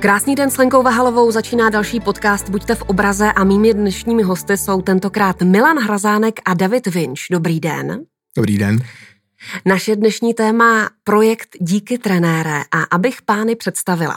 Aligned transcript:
Krásný 0.00 0.34
den 0.34 0.50
s 0.50 0.56
Lenkou 0.56 0.82
Vahalovou 0.82 1.30
začíná 1.30 1.70
další 1.70 2.00
podcast 2.00 2.48
Buďte 2.48 2.74
v 2.74 2.82
obraze 2.82 3.32
a 3.32 3.44
mými 3.44 3.74
dnešními 3.74 4.22
hosty 4.22 4.56
jsou 4.56 4.82
tentokrát 4.82 5.42
Milan 5.42 5.78
Hrazánek 5.78 6.40
a 6.44 6.54
David 6.54 6.86
Vinč. 6.86 7.26
Dobrý 7.30 7.60
den. 7.60 8.04
Dobrý 8.36 8.58
den. 8.58 8.78
Naše 9.66 9.96
dnešní 9.96 10.34
téma 10.34 10.90
projekt 11.04 11.48
Díky 11.60 11.98
trenére 11.98 12.62
a 12.70 12.82
abych 12.82 13.22
pány 13.22 13.56
představila. 13.56 14.16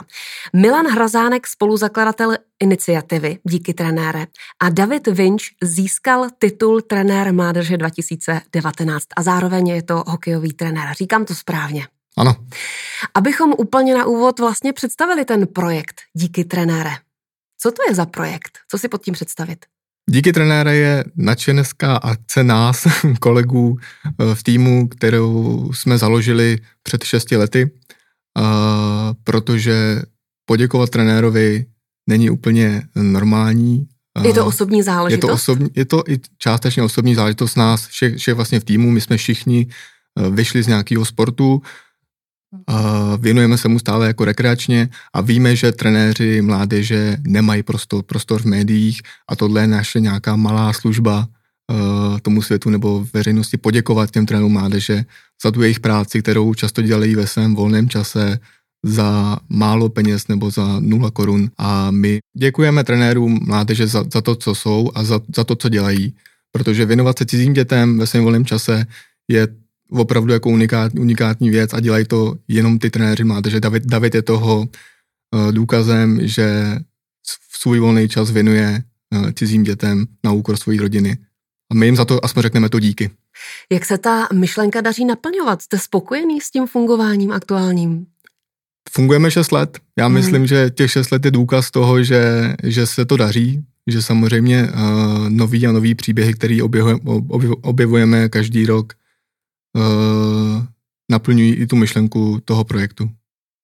Milan 0.52 0.86
Hrazánek, 0.86 1.46
spoluzakladatel 1.46 2.36
iniciativy 2.62 3.38
Díky 3.44 3.74
trenére 3.74 4.26
a 4.60 4.68
David 4.70 5.06
Vinč 5.06 5.50
získal 5.62 6.26
titul 6.38 6.80
trenér 6.80 7.34
mládeže 7.34 7.76
2019 7.76 9.04
a 9.16 9.22
zároveň 9.22 9.68
je 9.68 9.82
to 9.82 10.04
hokejový 10.06 10.52
trenér. 10.52 10.94
Říkám 10.94 11.24
to 11.24 11.34
správně. 11.34 11.86
Ano. 12.18 12.36
Abychom 13.14 13.52
úplně 13.58 13.94
na 13.94 14.06
úvod 14.06 14.38
vlastně 14.38 14.72
představili 14.72 15.24
ten 15.24 15.46
projekt 15.46 16.00
Díky 16.14 16.44
trenére. 16.44 16.90
Co 17.58 17.70
to 17.70 17.82
je 17.88 17.94
za 17.94 18.06
projekt? 18.06 18.58
Co 18.70 18.78
si 18.78 18.88
pod 18.88 19.02
tím 19.02 19.14
představit? 19.14 19.58
Díky 20.10 20.32
trenére 20.32 20.76
je 20.76 21.04
nadšenecká 21.16 21.96
akce 21.96 22.44
nás, 22.44 22.86
kolegů 23.20 23.78
eh, 24.06 24.34
v 24.34 24.42
týmu, 24.42 24.88
kterou 24.88 25.70
jsme 25.72 25.98
založili 25.98 26.58
před 26.82 27.04
šesti 27.04 27.36
lety, 27.36 27.70
protože 29.24 30.02
poděkovat 30.46 30.90
trenérovi 30.90 31.66
není 32.08 32.30
úplně 32.30 32.82
normální. 32.94 33.88
Je 34.22 34.34
to 34.34 34.46
osobní 34.46 34.82
záležitost? 34.82 35.28
Je 35.28 35.28
to, 35.28 35.34
osobní, 35.34 35.70
je 35.74 35.84
to 35.84 36.02
i 36.08 36.20
částečně 36.38 36.82
osobní 36.82 37.14
záležitost 37.14 37.56
nás 37.56 37.86
všech, 37.86 38.16
všech 38.16 38.34
vlastně 38.34 38.60
v 38.60 38.64
týmu. 38.64 38.90
My 38.90 39.00
jsme 39.00 39.16
všichni 39.16 39.66
eh, 39.68 40.30
vyšli 40.30 40.62
z 40.62 40.66
nějakého 40.66 41.04
sportu, 41.04 41.62
věnujeme 43.18 43.58
se 43.58 43.68
mu 43.68 43.78
stále 43.78 44.06
jako 44.06 44.24
rekreačně 44.24 44.88
a 45.12 45.20
víme, 45.20 45.56
že 45.56 45.72
trenéři 45.72 46.42
mládeže 46.42 47.16
nemají 47.26 47.62
prostor, 47.62 48.02
prostor 48.02 48.42
v 48.42 48.46
médiích 48.46 49.00
a 49.28 49.36
tohle 49.36 49.60
je 49.60 49.66
naše 49.66 50.00
nějaká 50.00 50.36
malá 50.36 50.72
služba 50.72 51.26
uh, 51.26 52.18
tomu 52.18 52.42
světu 52.42 52.70
nebo 52.70 53.06
veřejnosti 53.14 53.56
poděkovat 53.56 54.10
těm 54.10 54.26
trenérům 54.26 54.52
mládeže 54.52 55.04
za 55.44 55.50
tu 55.50 55.62
jejich 55.62 55.80
práci, 55.80 56.22
kterou 56.22 56.54
často 56.54 56.82
dělají 56.82 57.14
ve 57.14 57.26
svém 57.26 57.54
volném 57.54 57.88
čase 57.88 58.38
za 58.84 59.36
málo 59.48 59.88
peněz 59.88 60.28
nebo 60.28 60.50
za 60.50 60.80
nula 60.80 61.10
korun. 61.10 61.50
A 61.58 61.90
my 61.90 62.18
děkujeme 62.36 62.84
trenérům 62.84 63.40
mládeže 63.46 63.86
za, 63.86 64.04
za 64.12 64.20
to, 64.20 64.36
co 64.36 64.54
jsou 64.54 64.90
a 64.94 65.04
za, 65.04 65.20
za 65.36 65.44
to, 65.44 65.56
co 65.56 65.68
dělají, 65.68 66.14
protože 66.52 66.86
věnovat 66.86 67.18
se 67.18 67.26
cizím 67.26 67.52
dětem 67.52 67.98
ve 67.98 68.06
svém 68.06 68.22
volném 68.22 68.44
čase 68.44 68.86
je 69.28 69.48
opravdu 69.92 70.32
jako 70.32 70.50
unikát, 70.50 70.92
unikátní 70.94 71.50
věc 71.50 71.74
a 71.74 71.80
dělají 71.80 72.04
to 72.04 72.34
jenom 72.48 72.78
ty 72.78 72.90
trenéři 72.90 73.24
mládeže. 73.24 73.60
David, 73.60 73.86
David 73.86 74.14
je 74.14 74.22
toho 74.22 74.58
uh, 74.60 75.52
důkazem, 75.52 76.18
že 76.22 76.76
v 77.50 77.58
svůj 77.58 77.78
volný 77.78 78.08
čas 78.08 78.30
věnuje 78.30 78.82
uh, 79.14 79.30
cizím 79.30 79.62
dětem 79.62 80.06
na 80.24 80.32
úkor 80.32 80.56
své 80.56 80.76
rodiny. 80.76 81.18
A 81.70 81.74
my 81.74 81.86
jim 81.86 81.96
za 81.96 82.04
to 82.04 82.24
aspoň 82.24 82.42
řekneme 82.42 82.68
to 82.68 82.80
díky. 82.80 83.10
Jak 83.72 83.84
se 83.84 83.98
ta 83.98 84.28
myšlenka 84.32 84.80
daří 84.80 85.04
naplňovat? 85.04 85.62
Jste 85.62 85.78
spokojený 85.78 86.40
s 86.40 86.50
tím 86.50 86.66
fungováním 86.66 87.32
aktuálním? 87.32 88.06
Fungujeme 88.90 89.30
6 89.30 89.52
let. 89.52 89.78
Já 89.98 90.06
hmm. 90.06 90.14
myslím, 90.14 90.46
že 90.46 90.70
těch 90.70 90.90
6 90.90 91.10
let 91.10 91.24
je 91.24 91.30
důkaz 91.30 91.70
toho, 91.70 92.02
že, 92.02 92.54
že 92.62 92.86
se 92.86 93.04
to 93.04 93.16
daří, 93.16 93.64
že 93.86 94.02
samozřejmě 94.02 94.62
uh, 94.62 95.28
nový 95.28 95.66
a 95.66 95.72
nový 95.72 95.94
příběhy, 95.94 96.34
který 96.34 96.62
objevujeme, 96.62 97.00
objevujeme 97.62 98.28
každý 98.28 98.66
rok, 98.66 98.92
uh, 99.76 100.64
naplňují 101.10 101.54
i 101.54 101.66
tu 101.66 101.76
myšlenku 101.76 102.40
toho 102.44 102.64
projektu. 102.64 103.10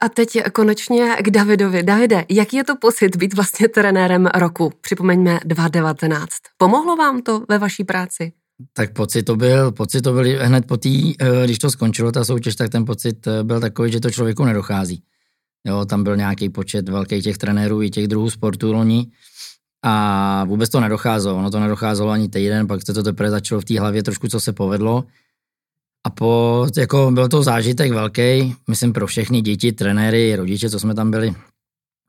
A 0.03 0.09
teď 0.09 0.39
konečně 0.53 1.17
k 1.25 1.31
Davidovi. 1.31 1.83
Davide, 1.83 2.25
jaký 2.29 2.57
je 2.57 2.65
to 2.65 2.77
pocit 2.77 3.17
být 3.17 3.35
vlastně 3.35 3.69
trenérem 3.69 4.27
roku? 4.27 4.73
Připomeňme 4.81 5.41
2019. 5.45 6.29
Pomohlo 6.57 6.97
vám 6.97 7.23
to 7.23 7.45
ve 7.49 7.59
vaší 7.59 7.85
práci? 7.85 8.33
Tak 8.73 8.93
pocit 8.93 9.23
to 9.23 9.37
byl, 9.37 9.73
pocit 9.73 10.03
to 10.03 10.13
byl 10.13 10.25
hned 10.47 10.67
po 10.67 10.77
té, 10.77 10.89
eh, 10.89 11.45
když 11.45 11.59
to 11.59 11.71
skončilo 11.71 12.13
ta 12.13 12.25
soutěž, 12.25 12.57
tak 12.57 12.71
ten 12.71 12.85
pocit 12.85 13.27
eh, 13.27 13.45
byl 13.45 13.61
takový, 13.61 13.93
že 13.93 14.01
to 14.01 14.11
člověku 14.11 14.45
nedochází. 14.45 15.03
Jo, 15.67 15.85
tam 15.85 16.05
byl 16.05 16.17
nějaký 16.17 16.49
počet 16.49 16.89
velký 16.89 17.23
těch 17.23 17.39
trenérů 17.39 17.83
i 17.83 17.91
těch 17.91 18.09
druhů 18.09 18.31
sportů 18.31 18.73
loni 18.73 19.07
a 19.85 20.45
vůbec 20.45 20.71
to 20.71 20.81
nedocházelo. 20.81 21.39
Ono 21.39 21.51
to 21.51 21.61
nedocházelo 21.61 22.11
ani 22.11 22.29
týden, 22.29 22.67
pak 22.67 22.87
se 22.87 22.95
to 22.95 23.03
teprve 23.03 23.31
začalo 23.31 23.61
v 23.61 23.65
té 23.65 23.81
hlavě 23.81 24.03
trošku, 24.03 24.29
co 24.29 24.41
se 24.41 24.53
povedlo 24.53 25.05
a 26.07 26.11
po, 26.11 26.67
jako 26.79 27.11
byl 27.11 27.29
to 27.29 27.43
zážitek 27.43 27.93
velký, 27.93 28.55
myslím 28.69 28.93
pro 28.93 29.07
všechny 29.07 29.41
děti, 29.41 29.73
trenéry, 29.73 30.37
rodiče, 30.37 30.71
co 30.71 30.81
jsme 30.81 30.95
tam 30.95 31.11
byli. 31.11 31.35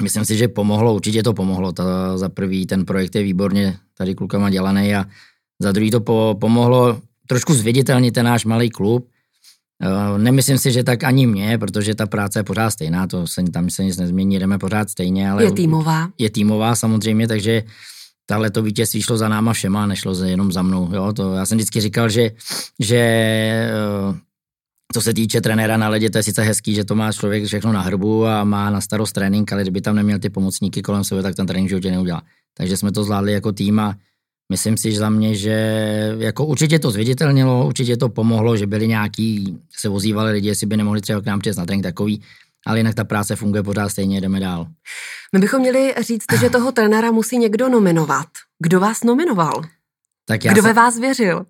Myslím 0.02 0.26
si, 0.26 0.38
že 0.38 0.48
pomohlo, 0.48 0.96
určitě 0.96 1.24
to 1.24 1.34
pomohlo. 1.34 1.72
Ta, 1.72 2.18
za 2.18 2.30
prvý 2.30 2.66
ten 2.66 2.86
projekt 2.86 3.16
je 3.16 3.24
výborně 3.24 3.78
tady 3.98 4.16
klukama 4.16 4.50
dělaný 4.50 4.96
a 4.96 5.06
za 5.62 5.72
druhý 5.72 5.92
to 5.92 6.00
po, 6.00 6.38
pomohlo 6.40 7.02
trošku 7.28 7.54
zviditelnit 7.54 8.14
ten 8.14 8.26
náš 8.26 8.46
malý 8.46 8.70
klub. 8.70 9.08
Uh, 9.84 10.18
nemyslím 10.18 10.58
si, 10.58 10.72
že 10.72 10.84
tak 10.84 11.04
ani 11.04 11.28
mě, 11.28 11.58
protože 11.58 11.96
ta 11.96 12.08
práce 12.08 12.40
je 12.40 12.44
pořád 12.44 12.70
stejná, 12.72 13.08
to 13.08 13.28
se, 13.28 13.44
tam 13.44 13.70
se 13.70 13.84
nic 13.84 13.98
nezmění, 13.98 14.40
jdeme 14.40 14.60
pořád 14.60 14.90
stejně. 14.90 15.32
Ale 15.32 15.44
je 15.44 15.52
týmová. 15.52 16.10
Je 16.18 16.30
týmová 16.30 16.76
samozřejmě, 16.76 17.28
takže 17.28 17.64
tahle 18.30 18.52
to 18.52 18.62
vítězství 18.62 19.02
šlo 19.02 19.18
za 19.18 19.30
náma 19.30 19.54
všema, 19.54 19.86
nešlo 19.86 20.14
jenom 20.24 20.52
za 20.52 20.62
mnou. 20.62 20.90
Jo? 20.94 21.14
To, 21.14 21.34
já 21.34 21.46
jsem 21.46 21.58
vždycky 21.58 21.82
říkal, 21.82 22.10
že, 22.10 22.32
že 22.80 22.98
eh, 22.98 24.18
co 24.94 25.02
se 25.02 25.14
týče 25.14 25.42
trenéra 25.42 25.78
na 25.78 25.90
ledě, 25.90 26.10
to 26.10 26.18
je 26.18 26.24
sice 26.24 26.42
hezký, 26.42 26.76
že 26.76 26.86
to 26.86 26.96
má 26.96 27.12
člověk 27.12 27.46
všechno 27.46 27.74
na 27.74 27.82
hrbu 27.82 28.26
a 28.26 28.44
má 28.44 28.70
na 28.70 28.82
starost 28.82 29.12
trénink, 29.12 29.54
ale 29.54 29.62
kdyby 29.62 29.82
tam 29.82 29.96
neměl 29.96 30.20
ty 30.20 30.30
pomocníky 30.30 30.82
kolem 30.82 31.04
sebe, 31.04 31.24
tak 31.24 31.36
ten 31.36 31.48
trénink 31.48 31.68
v 31.68 31.70
životě 31.70 31.92
neudělá. 31.92 32.22
Takže 32.54 32.78
jsme 32.78 32.92
to 32.92 33.04
zvládli 33.04 33.34
jako 33.34 33.52
tým 33.52 33.80
a 33.80 33.96
myslím 34.52 34.78
si 34.78 34.92
že 34.92 35.00
za 35.00 35.10
mě, 35.10 35.36
že 35.36 35.56
jako 36.20 36.46
určitě 36.46 36.80
to 36.80 36.92
zviditelnilo, 36.92 37.66
určitě 37.68 37.98
to 37.98 38.10
pomohlo, 38.10 38.58
že 38.58 38.68
byli 38.68 38.88
nějaký, 38.88 39.58
se 39.74 39.90
vozívali 39.90 40.32
lidi, 40.32 40.48
jestli 40.48 40.68
by 40.68 40.78
nemohli 40.78 41.02
třeba 41.02 41.22
k 41.22 41.26
nám 41.26 41.40
přijet 41.40 41.58
na 41.58 41.66
trénink 41.66 41.84
takový, 41.84 42.22
ale 42.68 42.80
jinak 42.80 42.96
ta 42.96 43.04
práce 43.04 43.36
funguje 43.36 43.64
pořád 43.64 43.90
stejně, 43.90 44.22
jdeme 44.22 44.40
dál. 44.40 44.68
My 45.34 45.40
bychom 45.40 45.60
měli 45.60 45.94
říct, 46.02 46.26
že 46.40 46.50
toho 46.50 46.72
trenéra 46.72 47.12
musí 47.12 47.38
někdo 47.38 47.70
nominovat. 47.70 48.28
Kdo 48.64 48.80
vás 48.80 49.04
nominoval? 49.04 49.62
Tak 50.26 50.46
já 50.46 50.52
Kdo 50.52 50.62
jsem... 50.62 50.70
ve 50.70 50.74
vás 50.74 51.00
věřil? 51.00 51.46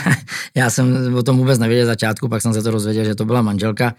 já 0.54 0.70
jsem 0.70 1.14
o 1.14 1.22
tom 1.22 1.36
vůbec 1.36 1.58
nevěděl 1.58 1.86
začátku, 1.86 2.28
pak 2.28 2.42
jsem 2.42 2.54
se 2.54 2.62
to 2.62 2.70
dozvěděl, 2.70 3.04
že 3.04 3.14
to 3.14 3.24
byla 3.24 3.42
manželka, 3.42 3.94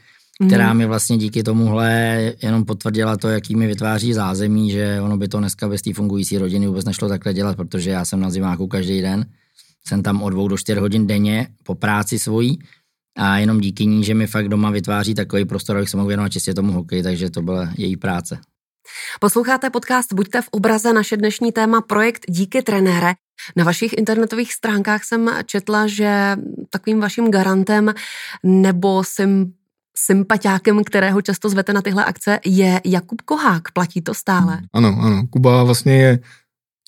která 0.48 0.74
mm. 0.74 0.78
mi 0.78 0.86
vlastně 0.86 1.18
díky 1.18 1.44
tomuhle 1.44 2.20
jenom 2.44 2.66
potvrdila 2.66 3.18
to, 3.18 3.28
jaký 3.28 3.56
mi 3.56 3.68
vytváří 3.68 4.14
zázemí, 4.14 4.72
že 4.72 5.02
ono 5.02 5.18
by 5.18 5.28
to 5.28 5.40
dneska 5.40 5.68
bez 5.68 5.82
té 5.82 5.94
fungující 5.94 6.38
rodiny 6.38 6.68
vůbec 6.68 6.86
nešlo 6.86 7.10
takhle 7.10 7.34
dělat, 7.34 7.58
protože 7.58 7.90
já 7.90 8.06
jsem 8.06 8.20
na 8.20 8.30
zimáku 8.30 8.68
každý 8.68 9.02
den, 9.02 9.26
jsem 9.88 10.04
tam 10.04 10.22
od 10.22 10.30
dvou 10.30 10.48
do 10.48 10.58
čtyř 10.58 10.78
hodin 10.78 11.08
denně 11.08 11.48
po 11.64 11.76
práci 11.76 12.20
svojí 12.20 12.60
a 13.20 13.38
jenom 13.38 13.60
díky 13.60 13.86
ní, 13.86 14.04
že 14.04 14.14
mi 14.14 14.28
fakt 14.28 14.50
doma 14.50 14.72
vytváří 14.72 15.14
takový 15.14 15.46
prostor, 15.46 15.78
abych 15.78 15.90
se 15.90 15.98
mohl 15.98 16.08
věnovat 16.08 16.30
čistě 16.30 16.54
tomu 16.54 16.72
hokeji, 16.72 17.04
takže 17.04 17.30
to 17.30 17.42
byla 17.42 17.70
její 17.78 17.98
práce. 17.98 18.40
Posloucháte 19.20 19.70
podcast 19.70 20.14
Buďte 20.14 20.42
v 20.42 20.48
obraze, 20.52 20.94
naše 20.94 21.18
dnešní 21.18 21.52
téma 21.52 21.82
projekt 21.82 22.26
Díky 22.30 22.62
trenére. 22.62 23.14
Na 23.56 23.64
vašich 23.64 23.98
internetových 23.98 24.54
stránkách 24.54 25.04
jsem 25.04 25.30
četla, 25.46 25.88
že 25.88 26.36
takovým 26.70 27.00
vaším 27.00 27.32
garantem 27.32 27.94
nebo 28.44 29.04
sym, 29.04 29.54
sympatiákem, 29.98 30.84
kterého 30.84 31.22
často 31.22 31.50
zvete 31.50 31.74
na 31.74 31.82
tyhle 31.82 32.06
akce, 32.06 32.40
je 32.46 32.82
Jakub 32.86 33.22
Kohák. 33.22 33.72
Platí 33.72 34.02
to 34.02 34.14
stále? 34.14 34.60
Ano, 34.74 34.98
ano. 35.02 35.28
Kuba 35.30 35.64
vlastně 35.64 36.02
je 36.02 36.20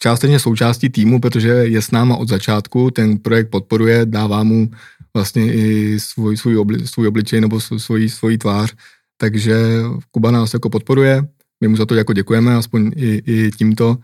částečně 0.02 0.40
součástí 0.40 0.90
týmu, 0.90 1.20
protože 1.20 1.50
je 1.50 1.82
s 1.82 1.92
náma 1.92 2.16
od 2.16 2.30
začátku, 2.30 2.92
ten 2.92 3.18
projekt 3.18 3.50
podporuje, 3.50 4.06
dává 4.06 4.44
mu 4.44 4.72
vlastně 5.14 5.54
i 5.54 6.00
svůj, 6.00 6.38
svůj, 6.38 6.58
obli, 6.58 6.88
svůj 6.88 7.08
obličej 7.08 7.42
nebo 7.42 7.60
svůj, 7.60 8.10
svůj 8.10 8.38
tvář, 8.38 8.74
takže 9.18 9.56
Kuba 10.12 10.32
nás 10.32 10.54
jako 10.54 10.70
podporuje, 10.70 11.24
my 11.62 11.68
mu 11.68 11.76
za 11.76 11.86
to 11.86 11.96
jako 11.96 12.14
děkujeme, 12.14 12.56
aspoň 12.56 12.92
i, 12.96 13.22
i 13.26 13.52
tímto. 13.52 13.98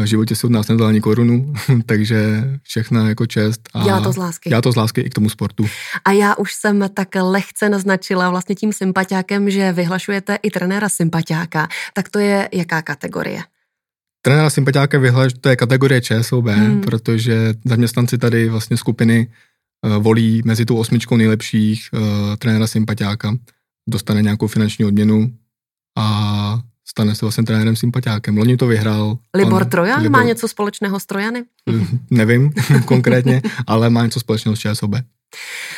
V 0.00 0.04
životě 0.04 0.36
se 0.36 0.46
od 0.46 0.50
nás 0.50 0.68
nedal 0.68 0.86
ani 0.86 1.00
korunu, 1.00 1.54
takže 1.86 2.44
všechna 2.62 3.08
jako 3.08 3.26
čest. 3.26 3.60
A 3.74 3.84
dělá 3.84 4.00
to 4.00 4.12
z 4.12 4.16
lásky. 4.16 4.48
Dělá 4.48 4.62
to 4.62 4.72
z 4.72 4.76
lásky 4.76 5.00
i 5.00 5.10
k 5.10 5.14
tomu 5.14 5.28
sportu. 5.28 5.66
A 6.04 6.12
já 6.12 6.34
už 6.34 6.52
jsem 6.52 6.84
tak 6.94 7.08
lehce 7.14 7.68
naznačila 7.68 8.30
vlastně 8.30 8.54
tím 8.54 8.72
sympatiákem, 8.72 9.50
že 9.50 9.72
vyhlašujete 9.72 10.38
i 10.42 10.50
trenéra 10.50 10.88
sympatiáka. 10.88 11.68
Tak 11.94 12.08
to 12.08 12.18
je 12.18 12.48
jaká 12.52 12.82
kategorie? 12.82 13.42
Trenéra 14.22 14.50
sympatiáka 14.50 14.98
vyhlaš, 14.98 15.32
to 15.40 15.48
je 15.48 15.56
kategorie 15.56 16.00
ČSOB, 16.00 16.46
hmm. 16.46 16.80
protože 16.80 17.54
zaměstnanci 17.64 18.18
tady 18.18 18.48
vlastně 18.48 18.76
skupiny 18.76 19.28
uh, 19.86 20.02
volí 20.02 20.42
mezi 20.44 20.64
tou 20.64 20.76
osmičkou 20.76 21.16
nejlepších 21.16 21.88
uh, 21.92 22.00
trenéra 22.38 22.66
sympatiáka. 22.66 23.34
Dostane 23.88 24.22
nějakou 24.22 24.46
finanční 24.46 24.84
odměnu 24.84 25.32
a 25.98 26.60
stane 26.88 27.14
se 27.14 27.24
vlastně 27.24 27.44
trenérem 27.44 27.76
sympatiákem. 27.76 28.36
Loni 28.36 28.56
to 28.56 28.66
vyhrál. 28.66 29.18
Libor 29.36 29.64
Trojan 29.64 30.02
Libor... 30.02 30.20
má 30.20 30.24
něco 30.24 30.48
společného 30.48 31.00
s 31.00 31.06
Trojany? 31.06 31.44
Nevím 32.10 32.52
konkrétně, 32.84 33.42
ale 33.66 33.90
má 33.90 34.04
něco 34.04 34.20
společného 34.20 34.56
s 34.56 34.60
ČSOB. 34.60 34.94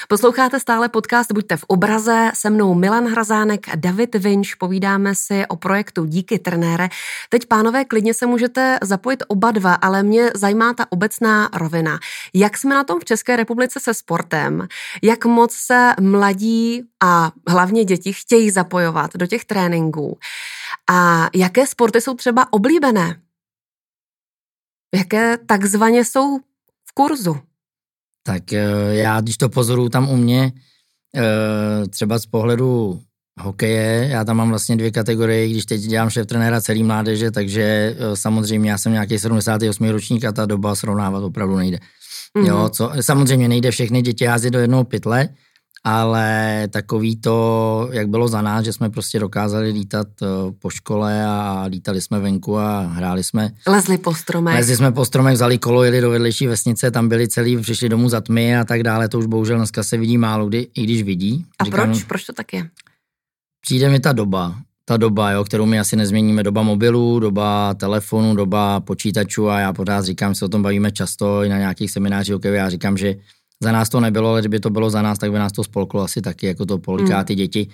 Posloucháte 0.08 0.60
stále 0.60 0.88
podcast 0.88 1.32
Buďte 1.32 1.56
v 1.56 1.64
obraze, 1.68 2.30
se 2.34 2.50
mnou 2.50 2.74
Milan 2.74 3.06
Hrazánek 3.06 3.68
a 3.68 3.72
David 3.74 4.14
Vinč. 4.14 4.54
Povídáme 4.54 5.14
si 5.14 5.46
o 5.46 5.56
projektu 5.56 6.04
Díky 6.04 6.38
trenére. 6.38 6.88
Teď, 7.28 7.46
pánové, 7.46 7.84
klidně 7.84 8.14
se 8.14 8.26
můžete 8.26 8.78
zapojit 8.82 9.22
oba 9.28 9.50
dva, 9.50 9.74
ale 9.74 10.02
mě 10.02 10.30
zajímá 10.34 10.74
ta 10.74 10.92
obecná 10.92 11.50
rovina. 11.54 11.98
Jak 12.34 12.58
jsme 12.58 12.74
na 12.74 12.84
tom 12.84 13.00
v 13.00 13.04
České 13.04 13.36
republice 13.36 13.80
se 13.80 13.94
sportem? 13.94 14.68
Jak 15.02 15.24
moc 15.24 15.52
se 15.52 15.92
mladí 16.00 16.82
a 17.02 17.32
hlavně 17.48 17.84
děti 17.84 18.12
chtějí 18.12 18.50
zapojovat 18.50 19.10
do 19.16 19.26
těch 19.26 19.44
tréninků? 19.44 20.18
A 20.90 21.28
jaké 21.34 21.66
sporty 21.66 22.00
jsou 22.00 22.14
třeba 22.14 22.52
oblíbené? 22.52 23.20
Jaké 24.94 25.38
takzvaně 25.38 26.04
jsou 26.04 26.38
v 26.88 26.92
kurzu? 26.94 27.40
Tak 28.26 28.52
eh, 28.52 28.64
já, 28.90 29.20
když 29.20 29.36
to 29.36 29.48
pozoruju 29.48 29.88
tam 29.88 30.10
u 30.10 30.16
mě, 30.16 30.52
eh, 31.16 31.88
třeba 31.88 32.18
z 32.18 32.26
pohledu 32.26 33.00
hokeje, 33.40 34.08
já 34.10 34.24
tam 34.24 34.36
mám 34.36 34.48
vlastně 34.48 34.76
dvě 34.76 34.90
kategorie, 34.90 35.48
když 35.48 35.66
teď 35.66 35.80
dělám 35.80 36.10
šéf 36.10 36.26
trenéra 36.26 36.60
celý 36.60 36.82
mládeže, 36.82 37.30
takže 37.30 37.62
eh, 37.98 38.16
samozřejmě 38.16 38.70
já 38.70 38.78
jsem 38.78 38.92
nějaký 38.92 39.18
78. 39.18 39.88
ročník 39.88 40.24
a 40.24 40.32
ta 40.32 40.46
doba 40.46 40.74
srovnávat 40.74 41.24
opravdu 41.24 41.56
nejde. 41.56 41.78
Mm-hmm. 42.38 42.46
Jo, 42.46 42.68
co, 42.68 42.90
samozřejmě 43.00 43.48
nejde 43.48 43.70
všechny 43.70 44.02
děti 44.02 44.24
házet 44.24 44.50
do 44.50 44.58
jednoho 44.58 44.84
pytle, 44.84 45.28
ale 45.84 46.68
takový 46.70 47.16
to, 47.16 47.88
jak 47.92 48.08
bylo 48.08 48.28
za 48.28 48.42
nás, 48.42 48.64
že 48.64 48.72
jsme 48.72 48.90
prostě 48.90 49.18
dokázali 49.18 49.70
lítat 49.70 50.08
eh, 50.22 50.26
po 50.58 50.70
škole 50.70 51.26
a 51.26 51.64
lítali 51.68 52.00
jsme 52.00 52.20
venku 52.20 52.58
a 52.58 52.80
hráli 52.80 53.24
jsme. 53.24 53.50
Lezli 53.66 53.98
po 53.98 54.14
stromech. 54.14 54.54
Lezli 54.54 54.76
jsme 54.76 54.92
po 54.92 55.04
stromech, 55.04 55.34
vzali 55.34 55.58
kolo, 55.58 55.84
jeli 55.84 56.00
do 56.00 56.10
vedlejší 56.10 56.46
vesnice, 56.46 56.90
tam 56.90 57.08
byli 57.08 57.28
celý, 57.28 57.56
přišli 57.56 57.88
domů 57.88 58.08
za 58.08 58.20
tmy 58.20 58.56
a 58.56 58.64
tak 58.64 58.82
dále, 58.82 59.08
to 59.08 59.18
už 59.18 59.26
bohužel 59.26 59.56
dneska 59.56 59.82
se 59.82 59.96
vidí 59.96 60.18
málo 60.18 60.46
kdy, 60.46 60.68
i 60.74 60.82
když 60.82 61.02
vidí. 61.02 61.44
A 61.58 61.64
Říkám, 61.64 61.90
proč? 61.90 62.04
Proč 62.04 62.24
to 62.24 62.32
tak 62.32 62.52
je? 62.52 62.68
Přijde 63.60 63.88
mi 63.88 64.00
ta 64.00 64.12
doba, 64.12 64.54
ta 64.84 64.96
doba, 64.96 65.30
jo, 65.30 65.44
kterou 65.44 65.66
my 65.66 65.80
asi 65.80 65.96
nezměníme, 65.96 66.42
doba 66.42 66.62
mobilů, 66.62 67.18
doba 67.18 67.74
telefonu, 67.74 68.34
doba 68.34 68.80
počítačů 68.80 69.50
a 69.50 69.60
já 69.60 69.72
pořád 69.72 70.04
říkám, 70.04 70.34
se 70.34 70.44
o 70.44 70.48
tom 70.48 70.62
bavíme 70.62 70.90
často 70.90 71.42
i 71.42 71.48
na 71.48 71.58
nějakých 71.58 71.90
seminářích, 71.90 72.34
okay, 72.34 72.52
já 72.52 72.70
říkám, 72.70 72.96
že 72.96 73.14
za 73.62 73.72
nás 73.72 73.88
to 73.88 74.00
nebylo, 74.00 74.30
ale 74.30 74.40
kdyby 74.40 74.60
to 74.60 74.70
bylo 74.70 74.90
za 74.90 75.02
nás, 75.02 75.18
tak 75.18 75.32
by 75.32 75.38
nás 75.38 75.52
to 75.52 75.64
spolklo 75.64 76.02
asi 76.02 76.22
taky, 76.22 76.46
jako 76.46 76.66
to 76.66 76.78
poliká 76.78 77.18
mm. 77.18 77.24
ty 77.24 77.34
děti. 77.34 77.68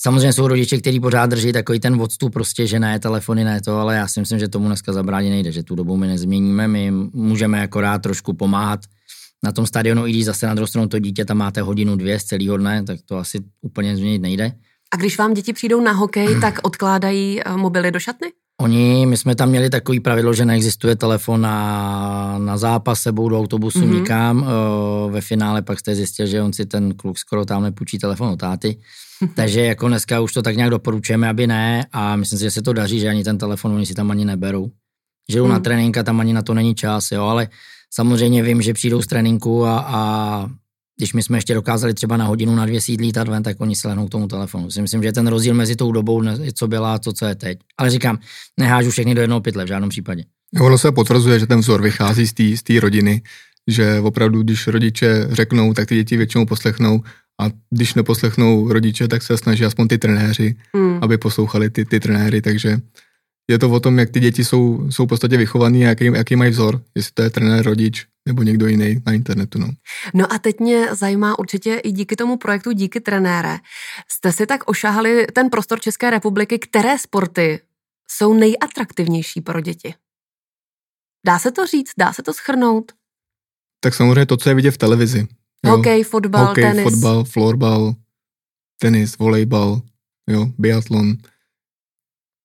Samozřejmě 0.00 0.32
jsou 0.32 0.46
rodiče, 0.46 0.78
kteří 0.78 1.00
pořád 1.00 1.26
drží 1.26 1.52
takový 1.52 1.80
ten 1.80 2.00
odstup, 2.00 2.32
prostě, 2.32 2.66
že 2.66 2.80
ne, 2.80 2.98
telefony 2.98 3.44
ne 3.44 3.60
to, 3.60 3.76
ale 3.76 3.96
já 3.96 4.08
si 4.08 4.20
myslím, 4.20 4.38
že 4.38 4.48
tomu 4.48 4.66
dneska 4.66 4.92
zabránit 4.92 5.30
nejde, 5.30 5.52
že 5.52 5.62
tu 5.62 5.74
dobu 5.74 5.96
my 5.96 6.06
nezměníme, 6.06 6.68
my 6.68 6.90
můžeme 7.12 7.62
akorát 7.62 8.02
trošku 8.02 8.32
pomáhat 8.32 8.80
na 9.44 9.52
tom 9.52 9.66
stadionu, 9.66 10.06
i 10.06 10.10
když 10.10 10.24
zase 10.24 10.46
na 10.46 10.54
druhou 10.54 10.66
stranu 10.66 10.88
to 10.88 10.98
dítě 10.98 11.24
tam 11.24 11.36
máte 11.36 11.62
hodinu, 11.62 11.96
dvě 11.96 12.20
z 12.20 12.24
celého 12.24 12.56
dne, 12.56 12.82
tak 12.82 13.00
to 13.04 13.16
asi 13.16 13.40
úplně 13.60 13.96
změnit 13.96 14.18
nejde. 14.18 14.52
A 14.94 14.96
když 14.96 15.18
vám 15.18 15.34
děti 15.34 15.52
přijdou 15.52 15.80
na 15.80 15.92
hokej, 15.92 16.28
tak 16.40 16.58
odkládají 16.62 17.40
eh, 17.40 17.56
mobily 17.56 17.90
do 17.90 18.00
šatny? 18.00 18.32
Oni, 18.60 19.06
my 19.06 19.16
jsme 19.16 19.34
tam 19.34 19.48
měli 19.48 19.70
takový 19.70 20.00
pravidlo, 20.00 20.34
že 20.34 20.44
neexistuje 20.44 20.96
telefon 20.96 21.40
na, 21.40 22.38
na 22.38 22.56
zápas 22.56 23.00
sebou 23.00 23.28
do 23.28 23.38
autobusu 23.38 23.78
mm-hmm. 23.78 23.94
nikam. 23.94 24.46
Ve 25.10 25.20
finále 25.20 25.62
pak 25.62 25.78
jste 25.78 25.94
zjistil, 25.94 26.26
že 26.26 26.42
on 26.42 26.52
si 26.52 26.66
ten 26.66 26.94
kluk 26.94 27.18
skoro 27.18 27.44
tam 27.44 27.62
nepůjčí 27.62 27.98
telefon 27.98 28.28
od 28.28 28.40
táty. 28.40 28.76
Takže 29.36 29.60
jako 29.60 29.88
dneska 29.88 30.20
už 30.20 30.32
to 30.32 30.42
tak 30.42 30.56
nějak 30.56 30.70
doporučujeme, 30.70 31.28
aby 31.28 31.46
ne 31.46 31.86
a 31.92 32.16
myslím 32.16 32.38
si, 32.38 32.44
že 32.44 32.50
se 32.50 32.62
to 32.62 32.72
daří, 32.72 33.00
že 33.00 33.08
ani 33.08 33.24
ten 33.24 33.38
telefon 33.38 33.72
oni 33.72 33.86
si 33.86 33.94
tam 33.94 34.10
ani 34.10 34.24
neberou. 34.24 34.70
Že 35.30 35.38
jdou 35.38 35.44
mm. 35.44 35.52
na 35.52 35.60
tréninka, 35.60 36.02
tam 36.02 36.20
ani 36.20 36.32
na 36.32 36.42
to 36.42 36.54
není 36.54 36.74
čas, 36.74 37.12
jo, 37.12 37.24
ale 37.24 37.48
samozřejmě 37.90 38.42
vím, 38.42 38.62
že 38.62 38.74
přijdou 38.74 39.02
z 39.02 39.06
tréninku 39.06 39.66
a, 39.66 39.84
a 39.86 40.46
když 40.96 41.12
my 41.12 41.22
jsme 41.22 41.38
ještě 41.38 41.54
dokázali 41.54 41.94
třeba 41.94 42.16
na 42.16 42.24
hodinu, 42.24 42.54
na 42.54 42.66
dvě 42.66 42.80
sídlí 42.80 43.12
ta 43.12 43.24
ven, 43.24 43.42
tak 43.42 43.60
oni 43.60 43.76
se 43.76 43.88
lehnou 43.88 44.06
k 44.06 44.10
tomu 44.10 44.28
telefonu. 44.28 44.70
Si 44.70 44.82
myslím, 44.82 45.02
že 45.02 45.12
ten 45.12 45.26
rozdíl 45.26 45.54
mezi 45.54 45.76
tou 45.76 45.92
dobou, 45.92 46.22
co 46.54 46.68
byla 46.68 46.94
a 46.94 46.98
to, 46.98 47.12
co 47.12 47.26
je 47.26 47.34
teď. 47.34 47.58
Ale 47.78 47.90
říkám, 47.90 48.18
nehážu 48.60 48.90
všechny 48.90 49.14
do 49.14 49.20
jednoho 49.20 49.40
pytle 49.40 49.64
v 49.64 49.68
žádném 49.68 49.88
případě. 49.88 50.24
Ono 50.60 50.78
se 50.78 50.92
potvrzuje, 50.92 51.38
že 51.38 51.46
ten 51.46 51.60
vzor 51.60 51.82
vychází 51.82 52.26
z 52.56 52.62
té 52.62 52.80
rodiny, 52.80 53.22
že 53.68 54.00
opravdu, 54.00 54.42
když 54.42 54.66
rodiče 54.66 55.28
řeknou, 55.30 55.74
tak 55.74 55.88
ty 55.88 55.94
děti 55.94 56.16
většinou 56.16 56.46
poslechnou 56.46 57.02
a 57.40 57.50
když 57.70 57.94
neposlechnou 57.94 58.72
rodiče, 58.72 59.08
tak 59.08 59.22
se 59.22 59.38
snaží 59.38 59.64
aspoň 59.64 59.88
ty 59.88 59.98
trenéři, 59.98 60.56
hmm. 60.74 60.98
aby 61.02 61.18
poslouchali 61.18 61.70
ty, 61.70 61.84
ty 61.84 62.00
trenéry, 62.00 62.42
takže 62.42 62.78
je 63.50 63.58
to 63.58 63.70
o 63.70 63.80
tom, 63.80 63.98
jak 63.98 64.10
ty 64.10 64.20
děti 64.20 64.44
jsou, 64.44 64.90
jsou 64.90 65.04
v 65.06 65.08
podstatě 65.08 65.36
vychovaný, 65.36 65.80
jaký, 65.80 66.04
jaký 66.04 66.36
mají 66.36 66.50
vzor, 66.50 66.82
jestli 66.94 67.12
to 67.12 67.22
je 67.22 67.30
trenér, 67.30 67.64
rodič 67.64 68.06
nebo 68.26 68.42
někdo 68.42 68.66
jiný 68.66 69.02
na 69.06 69.12
internetu. 69.12 69.58
No. 69.58 69.70
no 70.14 70.32
a 70.32 70.38
teď 70.38 70.60
mě 70.60 70.94
zajímá 70.94 71.38
určitě 71.38 71.74
i 71.74 71.92
díky 71.92 72.16
tomu 72.16 72.36
projektu 72.36 72.72
Díky 72.72 73.00
trenére. 73.00 73.58
Jste 74.08 74.32
si 74.32 74.46
tak 74.46 74.70
ošahali 74.70 75.26
ten 75.32 75.50
prostor 75.50 75.80
České 75.80 76.10
republiky, 76.10 76.58
které 76.58 76.98
sporty 76.98 77.60
jsou 78.10 78.34
nejatraktivnější 78.34 79.40
pro 79.40 79.60
děti? 79.60 79.94
Dá 81.26 81.38
se 81.38 81.50
to 81.50 81.66
říct? 81.66 81.90
Dá 81.98 82.12
se 82.12 82.22
to 82.22 82.32
schrnout? 82.32 82.92
Tak 83.80 83.94
samozřejmě 83.94 84.26
to, 84.26 84.36
co 84.36 84.48
je 84.48 84.54
vidět 84.54 84.70
v 84.70 84.78
televizi. 84.78 85.28
Jo? 85.66 85.76
Hokej, 85.76 86.04
fotbal, 86.04 86.46
Hokej, 86.46 86.64
tenis. 86.64 86.82
fotbal, 86.82 87.24
florbal, 87.24 87.94
tenis, 88.78 89.18
volejbal, 89.18 89.82
jo, 90.28 90.46
biatlon 90.58 91.16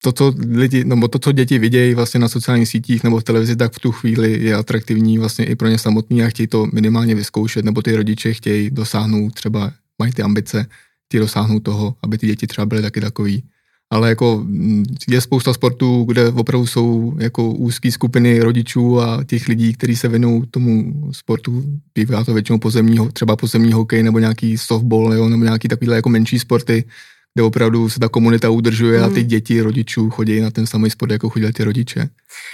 to, 0.03 0.11
co 0.11 0.33
lidi, 0.49 0.83
nebo 0.83 1.07
to, 1.07 1.19
co 1.19 1.31
děti 1.31 1.59
vidějí 1.59 1.93
vlastně 1.93 2.19
na 2.19 2.27
sociálních 2.29 2.69
sítích 2.69 3.03
nebo 3.03 3.19
v 3.19 3.23
televizi, 3.23 3.55
tak 3.55 3.73
v 3.73 3.79
tu 3.79 3.91
chvíli 3.91 4.43
je 4.43 4.55
atraktivní 4.55 5.17
vlastně 5.17 5.45
i 5.45 5.55
pro 5.55 5.67
ně 5.67 5.77
samotný 5.77 6.23
a 6.23 6.29
chtějí 6.29 6.47
to 6.47 6.67
minimálně 6.73 7.15
vyzkoušet, 7.15 7.65
nebo 7.65 7.81
ty 7.81 7.95
rodiče 7.95 8.33
chtějí 8.33 8.69
dosáhnout 8.69 9.33
třeba, 9.33 9.71
mají 9.99 10.11
ty 10.11 10.21
ambice, 10.21 10.65
chtějí 11.05 11.19
dosáhnout 11.19 11.59
toho, 11.59 11.95
aby 12.03 12.17
ty 12.17 12.27
děti 12.27 12.47
třeba 12.47 12.65
byly 12.65 12.81
taky 12.81 13.01
takový. 13.01 13.43
Ale 13.89 14.09
jako 14.09 14.43
mm, 14.43 14.83
je 15.09 15.21
spousta 15.21 15.53
sportů, 15.53 16.03
kde 16.03 16.29
opravdu 16.29 16.67
jsou 16.67 17.15
jako 17.19 17.51
úzké 17.51 17.91
skupiny 17.91 18.39
rodičů 18.39 19.01
a 19.01 19.23
těch 19.23 19.47
lidí, 19.47 19.73
kteří 19.73 19.95
se 19.95 20.07
věnují 20.07 20.43
tomu 20.51 20.93
sportu. 21.11 21.63
Bývá 21.95 22.23
to 22.23 22.33
většinou 22.33 22.59
pozemní, 22.59 22.97
třeba 23.13 23.35
pozemní 23.35 23.73
hokej 23.73 24.03
nebo 24.03 24.19
nějaký 24.19 24.57
softball 24.57 25.13
jo, 25.13 25.29
nebo 25.29 25.43
nějaký 25.43 25.67
takovýhle 25.67 25.95
jako 25.95 26.09
menší 26.09 26.39
sporty, 26.39 26.83
kde 27.37 27.43
opravdu 27.43 27.89
se 27.89 27.99
ta 27.99 28.09
komunita 28.09 28.49
udržuje 28.49 28.99
hmm. 28.99 29.09
a 29.09 29.13
ty 29.13 29.19
hmm. 29.19 29.29
děti 29.29 29.61
rodičů 29.61 30.09
chodí 30.09 30.41
na 30.41 30.51
ten 30.51 30.65
samý 30.65 30.89
sport, 30.89 31.11
jako 31.11 31.29
chodili 31.29 31.53
ty 31.53 31.63
rodiče. 31.63 32.09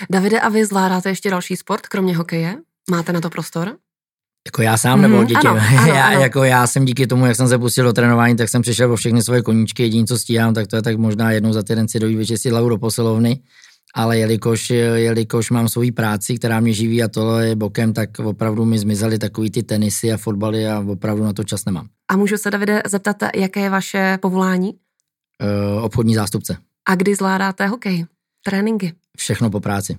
Davide, 0.09 0.39
a 0.39 0.49
vy 0.49 0.65
zvládáte 0.65 1.09
ještě 1.09 1.29
další 1.29 1.55
sport, 1.55 1.87
kromě 1.87 2.17
hokeje? 2.17 2.55
Máte 2.91 3.13
na 3.13 3.21
to 3.21 3.29
prostor? 3.29 3.75
Jako 4.47 4.61
já 4.61 4.77
sám 4.77 5.01
nebo 5.01 5.17
mm, 5.17 5.25
děti? 5.25 5.47
Ano, 5.47 5.61
ano, 5.77 5.93
já, 5.93 6.05
ano. 6.05 6.19
Jako 6.21 6.43
já 6.43 6.67
jsem 6.67 6.85
díky 6.85 7.07
tomu, 7.07 7.25
jak 7.25 7.35
jsem 7.35 7.47
se 7.47 7.57
pustil 7.57 7.83
do 7.83 7.93
trénování, 7.93 8.35
tak 8.35 8.49
jsem 8.49 8.61
přišel 8.61 8.91
o 8.91 8.95
všechny 8.95 9.23
svoje 9.23 9.41
koníčky. 9.41 9.83
Jediné, 9.83 10.05
co 10.05 10.17
stíhám, 10.17 10.53
tak 10.53 10.67
to 10.67 10.75
je 10.75 10.81
tak 10.81 10.97
možná 10.97 11.31
jednou 11.31 11.53
za 11.53 11.63
týden 11.63 11.87
si 11.87 11.99
dojít 11.99 12.15
vyčistit 12.15 12.51
hlavu 12.51 12.69
do 12.69 12.77
posilovny. 12.77 13.39
Ale 13.93 14.17
jelikož, 14.17 14.69
jelikož 14.95 15.51
mám 15.51 15.69
svoji 15.69 15.91
práci, 15.91 16.37
která 16.37 16.59
mě 16.59 16.73
živí 16.73 17.03
a 17.03 17.07
tohle 17.07 17.47
je 17.47 17.55
bokem, 17.55 17.93
tak 17.93 18.19
opravdu 18.19 18.65
mi 18.65 18.79
zmizely 18.79 19.19
takový 19.19 19.51
ty 19.51 19.63
tenisy 19.63 20.13
a 20.13 20.17
fotbaly 20.17 20.67
a 20.67 20.79
opravdu 20.87 21.23
na 21.23 21.33
to 21.33 21.43
čas 21.43 21.65
nemám. 21.65 21.87
A 22.11 22.17
můžu 22.17 22.37
se, 22.37 22.51
Davide, 22.51 22.81
zeptat, 22.87 23.17
jaké 23.35 23.59
je 23.59 23.69
vaše 23.69 24.17
povolání? 24.21 24.73
Uh, 24.73 25.83
obchodní 25.83 26.15
zástupce. 26.15 26.57
A 26.85 26.95
kdy 26.95 27.15
zvládáte 27.15 27.67
hokej? 27.67 28.05
Tréninky? 28.45 28.93
Všechno 29.17 29.49
po 29.49 29.59
práci. 29.59 29.97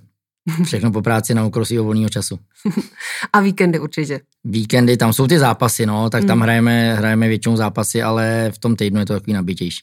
Všechno 0.63 0.91
po 0.91 1.01
práci 1.01 1.33
na 1.33 1.45
úkor 1.45 1.65
svého 1.65 1.83
volného 1.83 2.09
času. 2.09 2.39
A 3.33 3.39
víkendy 3.39 3.79
určitě. 3.79 4.19
Víkendy, 4.43 4.97
tam 4.97 5.13
jsou 5.13 5.27
ty 5.27 5.39
zápasy, 5.39 5.85
no, 5.85 6.09
tak 6.09 6.25
tam 6.25 6.37
hmm. 6.37 6.41
hrajeme, 6.41 6.95
hrajeme 6.95 7.27
většinou 7.27 7.55
zápasy, 7.55 8.01
ale 8.01 8.51
v 8.55 8.57
tom 8.57 8.75
týdnu 8.75 8.99
je 8.99 9.05
to 9.05 9.13
takový 9.13 9.33
nabitější. 9.33 9.79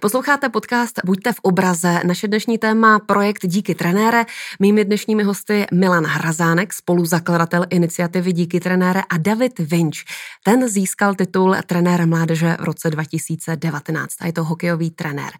Posloucháte 0.00 0.48
podcast 0.48 1.00
Buďte 1.04 1.32
v 1.32 1.40
obraze. 1.42 2.00
Naše 2.04 2.28
dnešní 2.28 2.58
téma 2.58 2.98
projekt 2.98 3.46
Díky 3.46 3.74
trenére. 3.74 4.24
Mými 4.60 4.84
dnešními 4.84 5.22
hosty 5.22 5.66
Milan 5.72 6.04
Hrazánek, 6.04 6.72
spoluzakladatel 6.72 7.66
iniciativy 7.70 8.32
Díky 8.32 8.60
trenére 8.60 9.02
a 9.08 9.16
David 9.18 9.58
Vinč. 9.58 10.04
Ten 10.44 10.68
získal 10.68 11.14
titul 11.14 11.56
trenéra 11.66 12.06
mládeže 12.06 12.56
v 12.60 12.64
roce 12.64 12.90
2019 12.90 14.14
a 14.20 14.26
je 14.26 14.32
to 14.32 14.44
hokejový 14.44 14.90
trenér. 14.90 15.30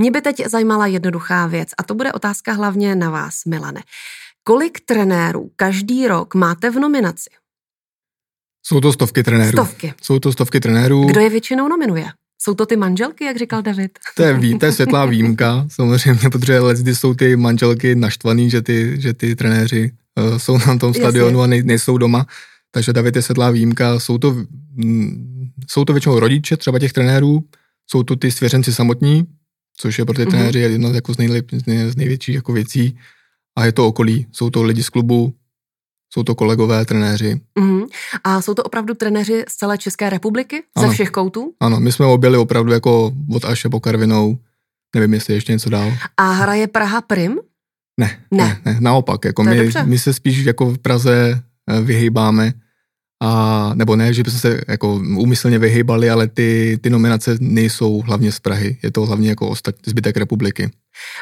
Mě 0.00 0.10
by 0.10 0.20
teď 0.20 0.46
zajímala 0.46 0.86
jednoduchá 0.86 1.46
věc 1.46 1.68
a 1.78 1.82
to 1.82 1.94
bude 1.94 2.12
otázka 2.12 2.52
hlavně 2.52 2.94
na 2.94 3.10
vás, 3.10 3.44
Milane. 3.46 3.80
Kolik 4.44 4.80
trenérů 4.80 5.50
každý 5.56 6.08
rok 6.08 6.34
máte 6.34 6.70
v 6.70 6.74
nominaci? 6.74 7.30
Jsou 8.66 8.80
to 8.80 8.92
stovky 8.92 9.22
trenérů. 9.22 9.52
Stovky. 9.52 9.94
Jsou 10.02 10.18
to 10.18 10.32
stovky 10.32 10.60
trenérů. 10.60 11.04
Kdo 11.04 11.20
je 11.20 11.30
většinou 11.30 11.68
nominuje? 11.68 12.06
Jsou 12.42 12.54
to 12.54 12.66
ty 12.66 12.76
manželky, 12.76 13.24
jak 13.24 13.36
říkal 13.36 13.62
David? 13.62 13.98
To 14.16 14.22
je, 14.22 14.34
ví, 14.34 14.58
to 14.58 14.66
je 14.66 14.72
světlá 14.72 15.06
výjimka, 15.06 15.66
samozřejmě, 15.68 16.30
protože 16.30 16.58
ledy 16.58 16.94
jsou 16.94 17.14
ty 17.14 17.36
manželky 17.36 17.94
naštvaný, 17.94 18.50
že 18.50 18.62
ty, 18.62 19.00
že 19.00 19.14
ty 19.14 19.36
trenéři 19.36 19.92
uh, 20.18 20.38
jsou 20.38 20.58
na 20.58 20.78
tom 20.78 20.94
stadionu 20.94 21.38
Jasně. 21.38 21.44
a 21.44 21.46
nej, 21.46 21.62
nejsou 21.62 21.98
doma. 21.98 22.26
Takže 22.70 22.92
David 22.92 23.16
je 23.16 23.22
světlá 23.22 23.50
výjimka. 23.50 24.00
Jsou 24.00 24.18
to, 24.18 24.36
mm, 24.74 25.50
jsou 25.70 25.84
to 25.84 25.92
většinou 25.92 26.20
rodiče 26.20 26.56
třeba 26.56 26.78
těch 26.78 26.92
trenérů, 26.92 27.44
jsou 27.90 28.02
to 28.02 28.16
ty 28.16 28.30
svěřenci 28.30 28.74
samotní, 28.74 29.26
což 29.80 29.98
je 29.98 30.04
pro 30.04 30.14
ty 30.14 30.22
mm-hmm. 30.22 30.30
trenéři 30.30 30.58
jedna 30.58 30.88
jako 30.88 31.14
z, 31.14 31.18
nejlep, 31.18 31.46
z 31.86 31.96
největších 31.96 32.34
jako 32.34 32.52
věcí. 32.52 32.98
A 33.58 33.64
je 33.64 33.72
to 33.72 33.86
okolí, 33.86 34.26
jsou 34.32 34.50
to 34.50 34.62
lidi 34.62 34.82
z 34.82 34.88
klubu, 34.88 35.34
jsou 36.12 36.22
to 36.22 36.34
kolegové, 36.34 36.84
trenéři. 36.84 37.40
Uh-huh. 37.60 37.86
A 38.24 38.42
jsou 38.42 38.54
to 38.54 38.62
opravdu 38.62 38.94
trenéři 38.94 39.44
z 39.48 39.56
celé 39.56 39.78
České 39.78 40.10
republiky? 40.10 40.62
Ano. 40.76 40.88
Ze 40.88 40.94
všech 40.94 41.10
koutů? 41.10 41.52
Ano, 41.60 41.80
my 41.80 41.92
jsme 41.92 42.06
objeli 42.06 42.36
opravdu 42.36 42.72
jako 42.72 43.12
od 43.32 43.44
Aše 43.44 43.68
po 43.68 43.80
Karvinou, 43.80 44.38
nevím, 44.94 45.14
jestli 45.14 45.34
ještě 45.34 45.52
něco 45.52 45.70
dál. 45.70 45.92
A 46.16 46.32
hraje 46.32 46.66
Praha 46.66 47.00
Prim? 47.00 47.38
Ne, 48.00 48.20
ne, 48.30 48.44
ne, 48.44 48.60
ne 48.64 48.76
naopak, 48.80 49.24
jako 49.24 49.42
my, 49.42 49.70
my 49.84 49.98
se 49.98 50.12
spíš 50.14 50.44
jako 50.44 50.66
v 50.66 50.78
Praze 50.78 51.42
eh, 51.70 51.80
vyhýbáme 51.80 52.52
a, 53.22 53.70
nebo 53.74 53.96
ne, 53.96 54.14
že 54.14 54.22
bychom 54.22 54.40
se 54.40 54.60
jako 54.68 54.94
úmyslně 54.94 55.58
vyhýbali, 55.58 56.10
ale 56.10 56.28
ty, 56.28 56.78
ty 56.82 56.90
nominace 56.90 57.36
nejsou 57.40 58.00
hlavně 58.00 58.32
z 58.32 58.40
Prahy, 58.40 58.78
je 58.82 58.90
to 58.90 59.06
hlavně 59.06 59.28
jako 59.28 59.48
ostat, 59.48 59.74
zbytek 59.86 60.16
republiky. 60.16 60.70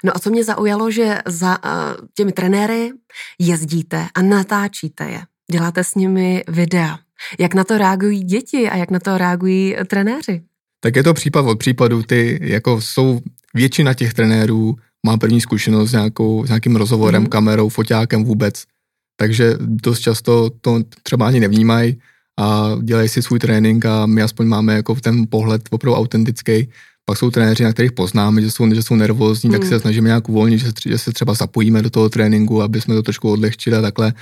No 0.05 0.17
a 0.17 0.19
co 0.19 0.31
mě 0.31 0.45
zaujalo, 0.45 0.90
že 0.90 1.19
za 1.26 1.64
uh, 1.64 1.73
těmi 2.17 2.33
trenéry 2.33 2.90
jezdíte 3.38 4.07
a 4.14 4.23
natáčíte 4.23 5.05
je, 5.05 5.21
děláte 5.52 5.85
s 5.85 5.95
nimi 5.95 6.45
videa. 6.49 6.99
Jak 7.38 7.55
na 7.55 7.64
to 7.64 7.78
reagují 7.78 8.25
děti 8.25 8.71
a 8.71 8.76
jak 8.76 8.90
na 8.90 8.99
to 8.99 9.19
reagují 9.19 9.76
trenéři? 9.87 10.43
Tak 10.81 10.97
je 10.97 11.02
to 11.02 11.14
případ 11.14 11.47
od 11.47 11.59
případu, 11.59 12.02
ty 12.02 12.38
jako 12.43 12.81
jsou, 12.81 13.21
většina 13.55 13.95
těch 13.95 14.14
trenérů 14.14 14.76
má 15.07 15.17
první 15.17 15.40
zkušenost 15.40 15.90
s, 15.90 15.93
nějakou, 15.93 16.45
s 16.47 16.49
nějakým 16.49 16.76
rozhovorem, 16.76 17.23
mm. 17.23 17.28
kamerou, 17.28 17.69
foťákem 17.69 18.25
vůbec 18.25 18.64
takže 19.20 19.54
dost 19.60 20.00
často 20.00 20.50
to 20.60 20.80
třeba 21.02 21.26
ani 21.26 21.40
nevnímají 21.40 21.98
a 22.38 22.76
dělají 22.82 23.08
si 23.08 23.22
svůj 23.22 23.38
trénink 23.38 23.84
a 23.84 24.06
my 24.06 24.22
aspoň 24.22 24.46
máme 24.46 24.75
jako 24.75 24.94
ten 24.94 25.26
pohled 25.30 25.62
opravdu 25.70 25.96
autentický. 25.96 26.68
Pak 27.04 27.18
jsou 27.18 27.30
trenéři, 27.30 27.64
na 27.64 27.72
kterých 27.72 27.92
poznáme, 27.92 28.42
že 28.42 28.50
jsou, 28.50 28.75
že 28.75 28.82
jsou 28.82 28.94
nervózní, 28.94 29.48
mm. 29.48 29.52
tak 29.52 29.62
se 29.62 29.75
hmm. 29.75 29.80
snažíme 29.80 30.06
nějak 30.06 30.28
uvolnit, 30.28 30.58
že, 30.58 30.70
že 30.87 30.98
se 30.98 31.12
třeba 31.12 31.34
zapojíme 31.34 31.82
do 31.82 31.90
toho 31.90 32.08
tréninku, 32.08 32.62
aby 32.62 32.80
jsme 32.80 32.94
to 32.94 33.02
trošku 33.02 33.32
odlehčili 33.32 33.76
a 33.76 33.82
takhle. 33.82 34.12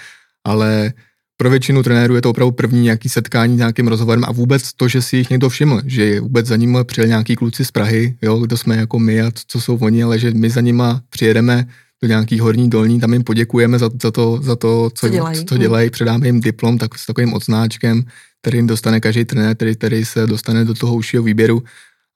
Ale 0.44 0.92
pro 1.36 1.50
většinu 1.50 1.82
trenérů 1.82 2.14
je 2.14 2.22
to 2.22 2.30
opravdu 2.30 2.52
první 2.52 2.82
nějaký 2.82 3.08
setkání 3.08 3.54
s 3.54 3.58
nějakým 3.58 3.88
rozhovorem 3.88 4.24
a 4.24 4.32
vůbec 4.32 4.72
to, 4.72 4.88
že 4.88 5.02
si 5.02 5.16
jich 5.16 5.30
někdo 5.30 5.48
všiml, 5.48 5.82
že 5.86 6.20
vůbec 6.20 6.46
za 6.46 6.56
ním 6.56 6.78
přijel 6.82 7.08
nějaký 7.08 7.36
kluci 7.36 7.64
z 7.64 7.70
Prahy, 7.70 8.16
jo, 8.22 8.38
kdo 8.38 8.56
jsme 8.56 8.76
jako 8.76 8.98
my 8.98 9.22
a 9.22 9.30
co 9.46 9.60
jsou 9.60 9.76
oni, 9.76 10.02
ale 10.02 10.18
že 10.18 10.30
my 10.30 10.50
za 10.50 10.60
nima 10.60 11.00
přijedeme, 11.10 11.66
do 12.06 12.12
nějaký 12.12 12.40
horní 12.40 12.70
dolní, 12.70 13.00
tam 13.00 13.12
jim 13.12 13.24
poděkujeme 13.24 13.78
za, 13.78 13.90
za, 14.02 14.10
to, 14.10 14.40
za 14.42 14.56
to, 14.56 14.90
co, 14.90 15.06
co 15.06 15.08
dělají, 15.08 15.46
co 15.46 15.58
dělají 15.58 15.90
předáme 15.90 16.26
jim 16.26 16.40
diplom 16.40 16.78
tak, 16.78 16.98
s 16.98 17.06
takovým 17.06 17.34
odznáčkem, 17.34 18.04
který 18.42 18.58
jim 18.58 18.66
dostane 18.66 19.00
každý 19.00 19.24
trenér, 19.24 19.56
který, 19.56 19.74
který 19.74 20.04
se 20.04 20.26
dostane 20.26 20.64
do 20.64 20.74
toho 20.74 20.94
užšího 20.94 21.22
výběru 21.22 21.62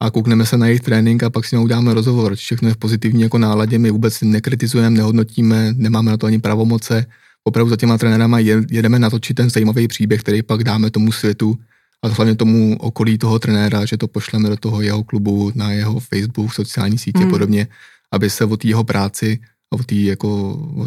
a 0.02 0.10
koukneme 0.10 0.46
se 0.46 0.56
na 0.56 0.66
jejich 0.66 0.80
trénink 0.80 1.22
a 1.22 1.30
pak 1.30 1.44
si 1.44 1.56
uděláme 1.56 1.94
rozhovor. 1.94 2.34
Všechno 2.34 2.68
je 2.68 2.74
v 2.74 2.76
pozitivní 2.76 3.22
jako 3.22 3.38
náladě, 3.38 3.78
my 3.78 3.90
vůbec 3.90 4.20
nekritizujeme, 4.20 4.96
nehodnotíme, 4.96 5.74
nemáme 5.76 6.10
na 6.10 6.16
to 6.16 6.26
ani 6.26 6.38
pravomoce. 6.38 7.06
Opravdu 7.44 7.70
za 7.70 7.76
těma 7.76 7.98
trenérama 7.98 8.38
jedeme 8.70 8.98
natočit 8.98 9.36
ten 9.36 9.50
zajímavý 9.50 9.88
příběh, 9.88 10.20
který 10.20 10.42
pak 10.42 10.64
dáme 10.64 10.90
tomu 10.90 11.12
světu 11.12 11.58
a 12.02 12.08
hlavně 12.08 12.34
tomu 12.34 12.76
okolí 12.80 13.18
toho 13.18 13.38
trenéra, 13.38 13.84
že 13.84 13.96
to 13.96 14.08
pošleme 14.08 14.48
do 14.48 14.56
toho 14.56 14.82
jeho 14.82 15.04
klubu, 15.04 15.52
na 15.54 15.72
jeho 15.72 16.00
Facebook, 16.00 16.54
sociální 16.54 16.98
sítě 16.98 17.20
hmm. 17.20 17.30
podobně, 17.30 17.68
aby 18.12 18.30
se 18.30 18.44
o 18.44 18.56
jeho 18.64 18.84
práci 18.84 19.38
o 19.70 19.78
té 19.78 19.94
jako, 19.94 20.52
o 20.76 20.86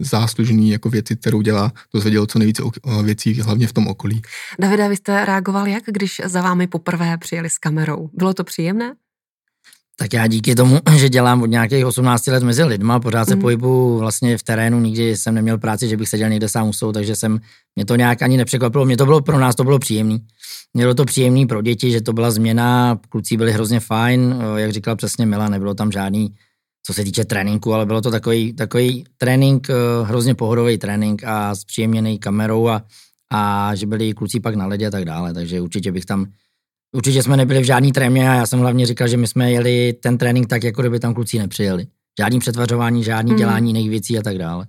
záslužný 0.00 0.70
jako 0.70 0.90
věci, 0.90 1.16
kterou 1.16 1.42
dělá, 1.42 1.72
dozvěděl 1.94 2.26
co 2.26 2.38
nejvíce 2.38 2.62
věcí, 3.02 3.40
hlavně 3.40 3.66
v 3.66 3.72
tom 3.72 3.86
okolí. 3.86 4.22
Davide, 4.58 4.88
vy 4.88 4.96
jste 4.96 5.24
reagoval 5.24 5.66
jak, 5.66 5.82
když 5.86 6.20
za 6.24 6.42
vámi 6.42 6.66
poprvé 6.66 7.18
přijeli 7.18 7.50
s 7.50 7.58
kamerou? 7.58 8.10
Bylo 8.12 8.34
to 8.34 8.44
příjemné? 8.44 8.94
Tak 9.96 10.12
já 10.12 10.26
díky 10.26 10.54
tomu, 10.54 10.78
že 10.96 11.08
dělám 11.08 11.42
od 11.42 11.46
nějakých 11.46 11.86
18 11.86 12.26
let 12.26 12.42
mezi 12.42 12.64
lidma, 12.64 13.00
pořád 13.00 13.28
se 13.28 13.34
mm. 13.34 13.40
pohybu 13.40 13.98
vlastně 13.98 14.38
v 14.38 14.42
terénu, 14.42 14.80
nikdy 14.80 15.16
jsem 15.16 15.34
neměl 15.34 15.58
práci, 15.58 15.88
že 15.88 15.96
bych 15.96 16.08
seděl 16.08 16.28
někde 16.28 16.48
sám 16.48 16.68
u 16.68 16.72
sou, 16.72 16.92
takže 16.92 17.16
jsem, 17.16 17.40
mě 17.76 17.84
to 17.84 17.96
nějak 17.96 18.22
ani 18.22 18.36
nepřekvapilo, 18.36 18.84
mě 18.84 18.96
to 18.96 19.04
bylo 19.04 19.20
pro 19.20 19.38
nás, 19.38 19.54
to 19.54 19.64
bylo 19.64 19.78
příjemný. 19.78 20.26
Mělo 20.74 20.94
to 20.94 21.04
příjemný 21.04 21.46
pro 21.46 21.62
děti, 21.62 21.90
že 21.90 22.00
to 22.00 22.12
byla 22.12 22.30
změna, 22.30 22.98
kluci 23.08 23.36
byli 23.36 23.52
hrozně 23.52 23.80
fajn, 23.80 24.42
jak 24.56 24.72
říkala 24.72 24.96
přesně 24.96 25.26
Mila, 25.26 25.48
nebylo 25.48 25.74
tam 25.74 25.92
žádný 25.92 26.34
co 26.86 26.94
se 26.94 27.04
týče 27.04 27.24
tréninku, 27.24 27.74
ale 27.74 27.86
bylo 27.86 28.00
to 28.00 28.10
takový, 28.10 28.52
takový 28.52 29.04
trénink, 29.18 29.70
eh, 29.70 29.74
hrozně 30.04 30.34
pohodový 30.34 30.78
trénink 30.78 31.24
a 31.24 31.54
s 31.54 31.64
příjemněný 31.64 32.18
kamerou 32.18 32.68
a, 32.68 32.82
a 33.32 33.74
že 33.74 33.86
byli 33.86 34.14
kluci 34.14 34.40
pak 34.40 34.54
na 34.54 34.66
ledě 34.66 34.86
a 34.86 34.90
tak 34.90 35.04
dále, 35.04 35.34
takže 35.34 35.60
určitě 35.60 35.92
bych 35.92 36.04
tam, 36.04 36.26
určitě 36.92 37.22
jsme 37.22 37.36
nebyli 37.36 37.60
v 37.60 37.64
žádný 37.64 37.92
trémě 37.92 38.30
a 38.30 38.34
já 38.34 38.46
jsem 38.46 38.60
hlavně 38.60 38.86
říkal, 38.86 39.08
že 39.08 39.16
my 39.16 39.26
jsme 39.26 39.52
jeli 39.52 39.92
ten 39.92 40.18
trénink 40.18 40.46
tak, 40.46 40.64
jako 40.64 40.82
kdyby 40.82 41.00
tam 41.00 41.14
kluci 41.14 41.38
nepřijeli. 41.38 41.86
Žádný 42.20 42.38
přetvařování, 42.38 43.04
žádný 43.04 43.30
hmm. 43.30 43.38
dělání 43.38 43.68
jiných 43.68 43.90
věcí 43.90 44.18
a 44.18 44.22
tak 44.22 44.38
dále. 44.38 44.66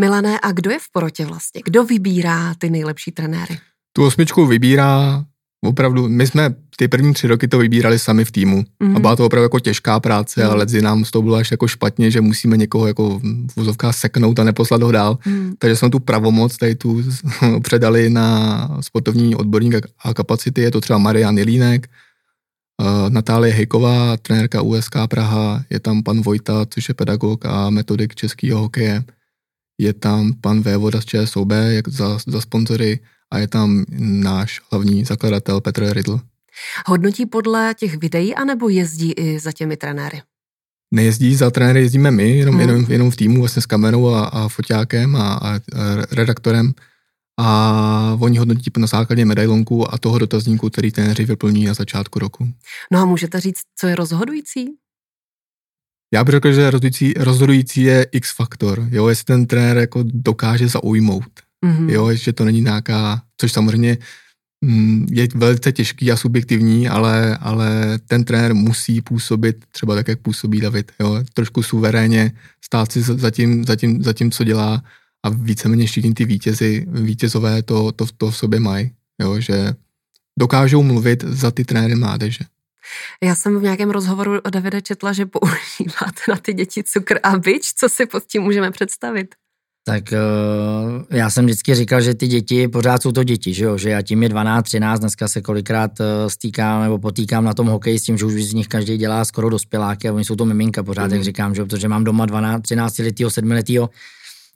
Milané, 0.00 0.38
a 0.42 0.52
kdo 0.52 0.70
je 0.70 0.78
v 0.78 0.92
porotě 0.92 1.26
vlastně? 1.26 1.60
Kdo 1.64 1.84
vybírá 1.84 2.54
ty 2.58 2.70
nejlepší 2.70 3.12
trenéry? 3.12 3.58
Tu 3.92 4.04
osmičku 4.04 4.46
vybírá 4.46 5.24
opravdu, 5.64 6.08
my 6.08 6.26
jsme 6.26 6.54
ty 6.76 6.88
první 6.88 7.14
tři 7.14 7.26
roky 7.26 7.48
to 7.48 7.58
vybírali 7.58 7.98
sami 7.98 8.24
v 8.24 8.32
týmu 8.32 8.60
mm-hmm. 8.60 8.86
a 8.86 8.92
mhm. 8.92 9.00
byla 9.00 9.16
to 9.16 9.26
opravdu 9.26 9.42
jako 9.42 9.60
těžká 9.60 10.00
práce, 10.00 10.40
mm-hmm. 10.40 10.50
ale 10.50 10.66
nám 10.80 11.04
z 11.04 11.10
toho 11.10 11.22
bylo 11.22 11.36
až 11.36 11.50
jako 11.50 11.68
špatně, 11.68 12.10
že 12.10 12.20
musíme 12.20 12.56
někoho 12.56 12.86
jako 12.86 13.18
v 13.54 13.56
úzovkách 13.56 13.96
seknout 13.96 14.38
a 14.38 14.44
neposlat 14.44 14.82
ho 14.82 14.92
dál. 14.92 15.18
Mm-hmm. 15.26 15.54
Takže 15.58 15.76
jsme 15.76 15.90
tu 15.90 16.00
pravomoc 16.00 16.56
tady 16.56 16.74
tu 16.74 17.02
předali 17.62 18.10
na 18.10 18.68
sportovní 18.80 19.36
odborník 19.36 19.74
a 20.04 20.14
kapacity, 20.14 20.60
je 20.60 20.70
to 20.70 20.80
třeba 20.80 20.98
Marian 20.98 21.38
Jelínek, 21.38 21.90
uh, 22.80 23.10
Natálie 23.10 23.54
Hejková, 23.54 24.16
trenérka 24.16 24.62
USK 24.62 24.96
Praha, 25.08 25.64
je 25.70 25.80
tam 25.80 26.02
pan 26.02 26.20
Vojta, 26.20 26.66
což 26.70 26.88
je 26.88 26.94
pedagog 26.94 27.46
a 27.46 27.70
metodik 27.70 28.14
českého 28.14 28.60
hokeje, 28.60 29.04
je 29.78 29.92
tam 29.92 30.32
pan 30.40 30.62
Vévoda 30.62 31.00
z 31.00 31.04
ČSOB 31.04 31.50
jak 31.68 31.88
za, 31.88 32.18
za 32.26 32.40
sponzory, 32.40 33.00
a 33.34 33.38
je 33.38 33.48
tam 33.48 33.84
náš 33.98 34.60
hlavní 34.70 35.04
zakladatel 35.04 35.60
Petr 35.60 35.92
Rydl. 35.92 36.20
Hodnotí 36.86 37.26
podle 37.26 37.74
těch 37.78 37.96
videí 37.96 38.34
anebo 38.34 38.68
jezdí 38.68 39.12
i 39.12 39.38
za 39.38 39.52
těmi 39.52 39.76
trenéry? 39.76 40.22
Nejezdí 40.94 41.34
za 41.34 41.50
trenéry, 41.50 41.80
jezdíme 41.80 42.10
my, 42.10 42.38
jenom, 42.38 42.54
hmm. 42.54 42.60
jenom, 42.60 42.86
jenom 42.88 43.10
v 43.10 43.16
týmu 43.16 43.40
vlastně 43.40 43.62
s 43.62 43.66
kamerou 43.66 44.08
a, 44.08 44.24
a 44.26 44.48
foťákem 44.48 45.16
a, 45.16 45.34
a, 45.34 45.60
redaktorem 46.10 46.72
a 47.40 48.16
oni 48.20 48.38
hodnotí 48.38 48.70
na 48.78 48.86
základě 48.86 49.24
medailonku 49.24 49.94
a 49.94 49.98
toho 49.98 50.18
dotazníku, 50.18 50.70
který 50.70 50.92
trenéři 50.92 51.24
vyplní 51.24 51.64
na 51.64 51.74
začátku 51.74 52.18
roku. 52.18 52.48
No 52.92 52.98
a 52.98 53.04
můžete 53.04 53.40
říct, 53.40 53.60
co 53.78 53.86
je 53.86 53.94
rozhodující? 53.94 54.66
Já 56.12 56.24
bych 56.24 56.32
řekl, 56.32 56.52
že 56.52 56.70
rozhodující, 56.70 57.12
rozhodující 57.16 57.82
je 57.82 58.06
X-faktor, 58.12 58.88
jo, 58.90 59.08
jestli 59.08 59.24
ten 59.24 59.46
trenér 59.46 59.76
jako 59.76 60.04
dokáže 60.06 60.68
zaujmout 60.68 61.43
mm-hmm. 61.64 61.90
jo, 61.90 62.14
že 62.14 62.32
to 62.32 62.44
není 62.44 62.60
nějaká, 62.60 63.22
což 63.36 63.52
samozřejmě 63.52 63.98
mm, 64.64 65.06
je 65.10 65.28
velice 65.34 65.72
těžký 65.72 66.12
a 66.12 66.16
subjektivní, 66.16 66.88
ale, 66.88 67.36
ale 67.40 67.98
ten 68.06 68.24
trenér 68.24 68.54
musí 68.54 69.00
působit 69.00 69.64
třeba 69.72 69.94
tak, 69.94 70.08
jak 70.08 70.20
působí 70.20 70.60
David, 70.60 70.92
jo, 71.00 71.24
trošku 71.34 71.62
suverénně, 71.62 72.32
stát 72.64 72.92
si 72.92 73.02
za 73.02 73.30
tím, 73.30 73.64
za 73.64 73.76
tím, 73.76 74.02
za 74.02 74.12
tím 74.12 74.30
co 74.30 74.44
dělá 74.44 74.82
a 75.24 75.28
víceméně 75.28 75.86
všichni 75.86 76.14
ty 76.14 76.24
vítězi, 76.24 76.86
vítězové 76.88 77.62
to, 77.62 77.92
to, 77.92 78.06
to 78.16 78.30
v 78.30 78.36
sobě 78.36 78.60
mají, 78.60 78.90
jo, 79.20 79.40
že 79.40 79.74
dokážou 80.38 80.82
mluvit 80.82 81.24
za 81.24 81.50
ty 81.50 81.64
trenéry 81.64 81.94
mládeže. 81.94 82.44
Já 83.22 83.34
jsem 83.34 83.58
v 83.58 83.62
nějakém 83.62 83.90
rozhovoru 83.90 84.40
o 84.40 84.50
Davide 84.50 84.82
četla, 84.82 85.12
že 85.12 85.26
používáte 85.26 86.20
na 86.28 86.36
ty 86.36 86.54
děti 86.54 86.82
cukr 86.84 87.18
a 87.22 87.38
bič. 87.38 87.72
Co 87.74 87.88
si 87.88 88.06
pod 88.06 88.24
tím 88.24 88.42
můžeme 88.42 88.70
představit? 88.70 89.34
Tak 89.86 90.04
uh, 90.12 91.02
já 91.10 91.30
jsem 91.30 91.44
vždycky 91.44 91.74
říkal, 91.74 92.00
že 92.00 92.14
ty 92.14 92.26
děti 92.26 92.68
pořád 92.68 93.02
jsou 93.02 93.12
to 93.12 93.24
děti, 93.24 93.54
že 93.54 93.64
jo, 93.64 93.78
že 93.78 93.90
já 93.90 94.02
tím 94.02 94.22
je 94.22 94.28
12, 94.28 94.64
13, 94.64 95.00
dneska 95.00 95.28
se 95.28 95.40
kolikrát 95.40 96.00
uh, 96.00 96.06
stýkám 96.28 96.82
nebo 96.82 96.98
potýkám 96.98 97.44
na 97.44 97.54
tom 97.54 97.66
hokeji 97.66 97.98
s 97.98 98.02
tím, 98.02 98.18
že 98.18 98.24
už 98.24 98.44
z 98.44 98.54
nich 98.54 98.68
každý 98.68 98.96
dělá 98.96 99.24
skoro 99.24 99.50
dospěláky 99.50 100.08
a 100.08 100.12
oni 100.12 100.24
jsou 100.24 100.36
to 100.36 100.44
miminka 100.44 100.82
pořád, 100.82 101.06
mm. 101.06 101.12
jak 101.12 101.24
říkám, 101.24 101.54
že 101.54 101.60
jo, 101.60 101.66
protože 101.66 101.88
mám 101.88 102.04
doma 102.04 102.26
12, 102.26 102.62
13 102.62 102.98
letýho, 102.98 103.30
7 103.30 103.50
letýho 103.50 103.90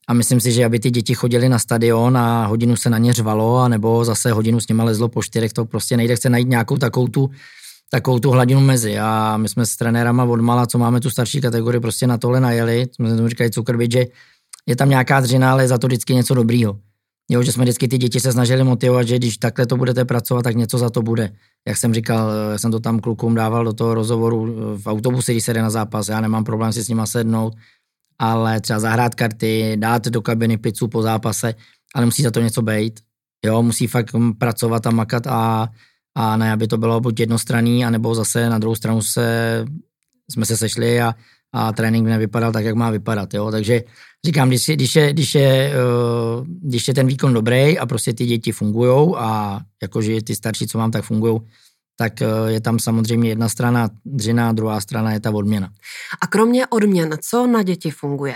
a 0.08 0.14
myslím 0.14 0.40
si, 0.40 0.52
že 0.52 0.64
aby 0.64 0.80
ty 0.80 0.90
děti 0.90 1.14
chodili 1.14 1.48
na 1.48 1.58
stadion 1.58 2.16
a 2.16 2.46
hodinu 2.46 2.76
se 2.76 2.90
na 2.90 2.98
ně 2.98 3.12
řvalo, 3.12 3.58
a 3.58 3.68
nebo 3.68 4.04
zase 4.04 4.32
hodinu 4.32 4.60
s 4.60 4.68
nimi 4.68 4.82
lezlo 4.82 5.08
po 5.08 5.22
čtyřech, 5.22 5.52
to 5.52 5.64
prostě 5.64 5.96
nejde, 5.96 6.16
chce 6.16 6.30
najít 6.30 6.48
nějakou 6.48 6.76
takovou 6.76 7.08
tu, 7.08 7.30
takovou 7.90 8.18
tu 8.18 8.30
hladinu 8.30 8.60
mezi. 8.60 8.98
A 8.98 9.36
my 9.36 9.48
jsme 9.48 9.66
s 9.66 9.76
trenérama 9.76 10.24
odmala, 10.24 10.66
co 10.66 10.78
máme 10.78 11.00
tu 11.00 11.10
starší 11.10 11.40
kategorii, 11.40 11.80
prostě 11.80 12.06
na 12.06 12.18
tohle 12.18 12.40
najeli, 12.40 12.86
jsme 12.92 13.16
tomu 13.16 13.28
říkali 13.28 13.50
cukr, 13.50 13.78
že 13.92 14.06
je 14.68 14.76
tam 14.76 14.88
nějaká 14.88 15.20
dřina, 15.20 15.52
ale 15.52 15.64
je 15.64 15.68
za 15.68 15.78
to 15.78 15.86
vždycky 15.86 16.14
něco 16.14 16.34
dobrýho. 16.34 16.78
Jo, 17.30 17.42
že 17.42 17.52
jsme 17.52 17.64
vždycky 17.64 17.88
ty 17.88 17.98
děti 17.98 18.20
se 18.20 18.32
snažili 18.32 18.64
motivovat, 18.64 19.08
že 19.08 19.16
když 19.16 19.36
takhle 19.36 19.66
to 19.66 19.76
budete 19.76 20.04
pracovat, 20.04 20.42
tak 20.42 20.56
něco 20.56 20.78
za 20.78 20.90
to 20.90 21.02
bude. 21.02 21.32
Jak 21.68 21.76
jsem 21.76 21.94
říkal, 21.94 22.30
já 22.52 22.58
jsem 22.58 22.70
to 22.70 22.80
tam 22.80 23.00
klukům 23.00 23.34
dával 23.34 23.64
do 23.64 23.72
toho 23.72 23.94
rozhovoru 23.94 24.54
v 24.76 24.86
autobuse, 24.86 25.32
když 25.32 25.44
se 25.44 25.54
jde 25.54 25.62
na 25.62 25.70
zápas, 25.70 26.08
já 26.08 26.20
nemám 26.20 26.44
problém 26.44 26.72
si 26.72 26.82
s 26.82 26.88
nima 26.88 27.06
sednout, 27.06 27.54
ale 28.18 28.60
třeba 28.60 28.80
zahrát 28.80 29.14
karty, 29.14 29.76
dát 29.76 30.04
do 30.04 30.22
kabiny 30.22 30.56
pizzu 30.56 30.88
po 30.88 31.02
zápase, 31.02 31.54
ale 31.94 32.04
musí 32.04 32.22
za 32.22 32.30
to 32.30 32.40
něco 32.40 32.62
být. 32.62 33.00
Jo, 33.44 33.62
musí 33.62 33.86
fakt 33.86 34.10
pracovat 34.38 34.86
a 34.86 34.90
makat 34.90 35.26
a, 35.26 35.68
a 36.14 36.36
ne, 36.36 36.52
aby 36.52 36.66
to 36.66 36.78
bylo 36.78 37.00
buď 37.00 37.20
jednostranný, 37.20 37.84
anebo 37.84 38.14
zase 38.14 38.50
na 38.50 38.58
druhou 38.58 38.74
stranu 38.74 39.02
se, 39.02 39.64
jsme 40.30 40.46
se 40.46 40.56
sešli 40.56 41.00
a, 41.00 41.14
a 41.52 41.72
trénink 41.72 42.06
nevypadal 42.06 42.52
tak, 42.52 42.64
jak 42.64 42.74
má 42.74 42.90
vypadat. 42.90 43.34
Jo? 43.34 43.50
Takže 43.50 43.82
říkám, 44.26 44.48
když 44.48 44.68
je, 44.68 44.76
když, 44.76 44.96
je, 44.96 45.12
když, 45.12 45.34
je, 45.34 45.72
uh, 46.38 46.46
když 46.46 46.88
je 46.88 46.94
ten 46.94 47.06
výkon 47.06 47.34
dobrý 47.34 47.78
a 47.78 47.86
prostě 47.86 48.12
ty 48.12 48.26
děti 48.26 48.52
fungují 48.52 49.14
a 49.16 49.60
jakože 49.82 50.22
ty 50.22 50.34
starší, 50.34 50.66
co 50.66 50.78
mám, 50.78 50.90
tak 50.90 51.04
fungují, 51.04 51.40
tak 51.96 52.12
uh, 52.20 52.48
je 52.48 52.60
tam 52.60 52.78
samozřejmě 52.78 53.28
jedna 53.28 53.48
strana 53.48 53.90
dřina, 54.04 54.52
druhá 54.52 54.80
strana 54.80 55.12
je 55.12 55.20
ta 55.20 55.30
odměna. 55.30 55.68
A 56.20 56.26
kromě 56.26 56.66
odměn, 56.66 57.16
co 57.22 57.46
na 57.46 57.62
děti 57.62 57.90
funguje? 57.90 58.34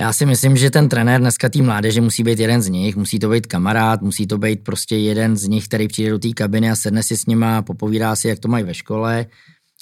Já 0.00 0.12
si 0.12 0.26
myslím, 0.26 0.56
že 0.56 0.70
ten 0.70 0.88
trenér 0.88 1.20
dneska 1.20 1.48
té 1.48 1.62
mládeže 1.62 2.00
musí 2.00 2.22
být 2.22 2.38
jeden 2.38 2.62
z 2.62 2.68
nich, 2.68 2.96
musí 2.96 3.18
to 3.18 3.28
být 3.28 3.46
kamarád, 3.46 4.02
musí 4.02 4.26
to 4.26 4.38
být 4.38 4.64
prostě 4.64 4.96
jeden 4.96 5.36
z 5.36 5.48
nich, 5.48 5.64
který 5.68 5.88
přijde 5.88 6.10
do 6.10 6.18
té 6.18 6.28
kabiny 6.28 6.70
a 6.70 6.76
sedne 6.76 7.02
si 7.02 7.16
s 7.16 7.26
nima, 7.26 7.62
popovídá 7.62 8.16
si, 8.16 8.28
jak 8.28 8.38
to 8.38 8.48
mají 8.48 8.64
ve 8.64 8.74
škole 8.74 9.26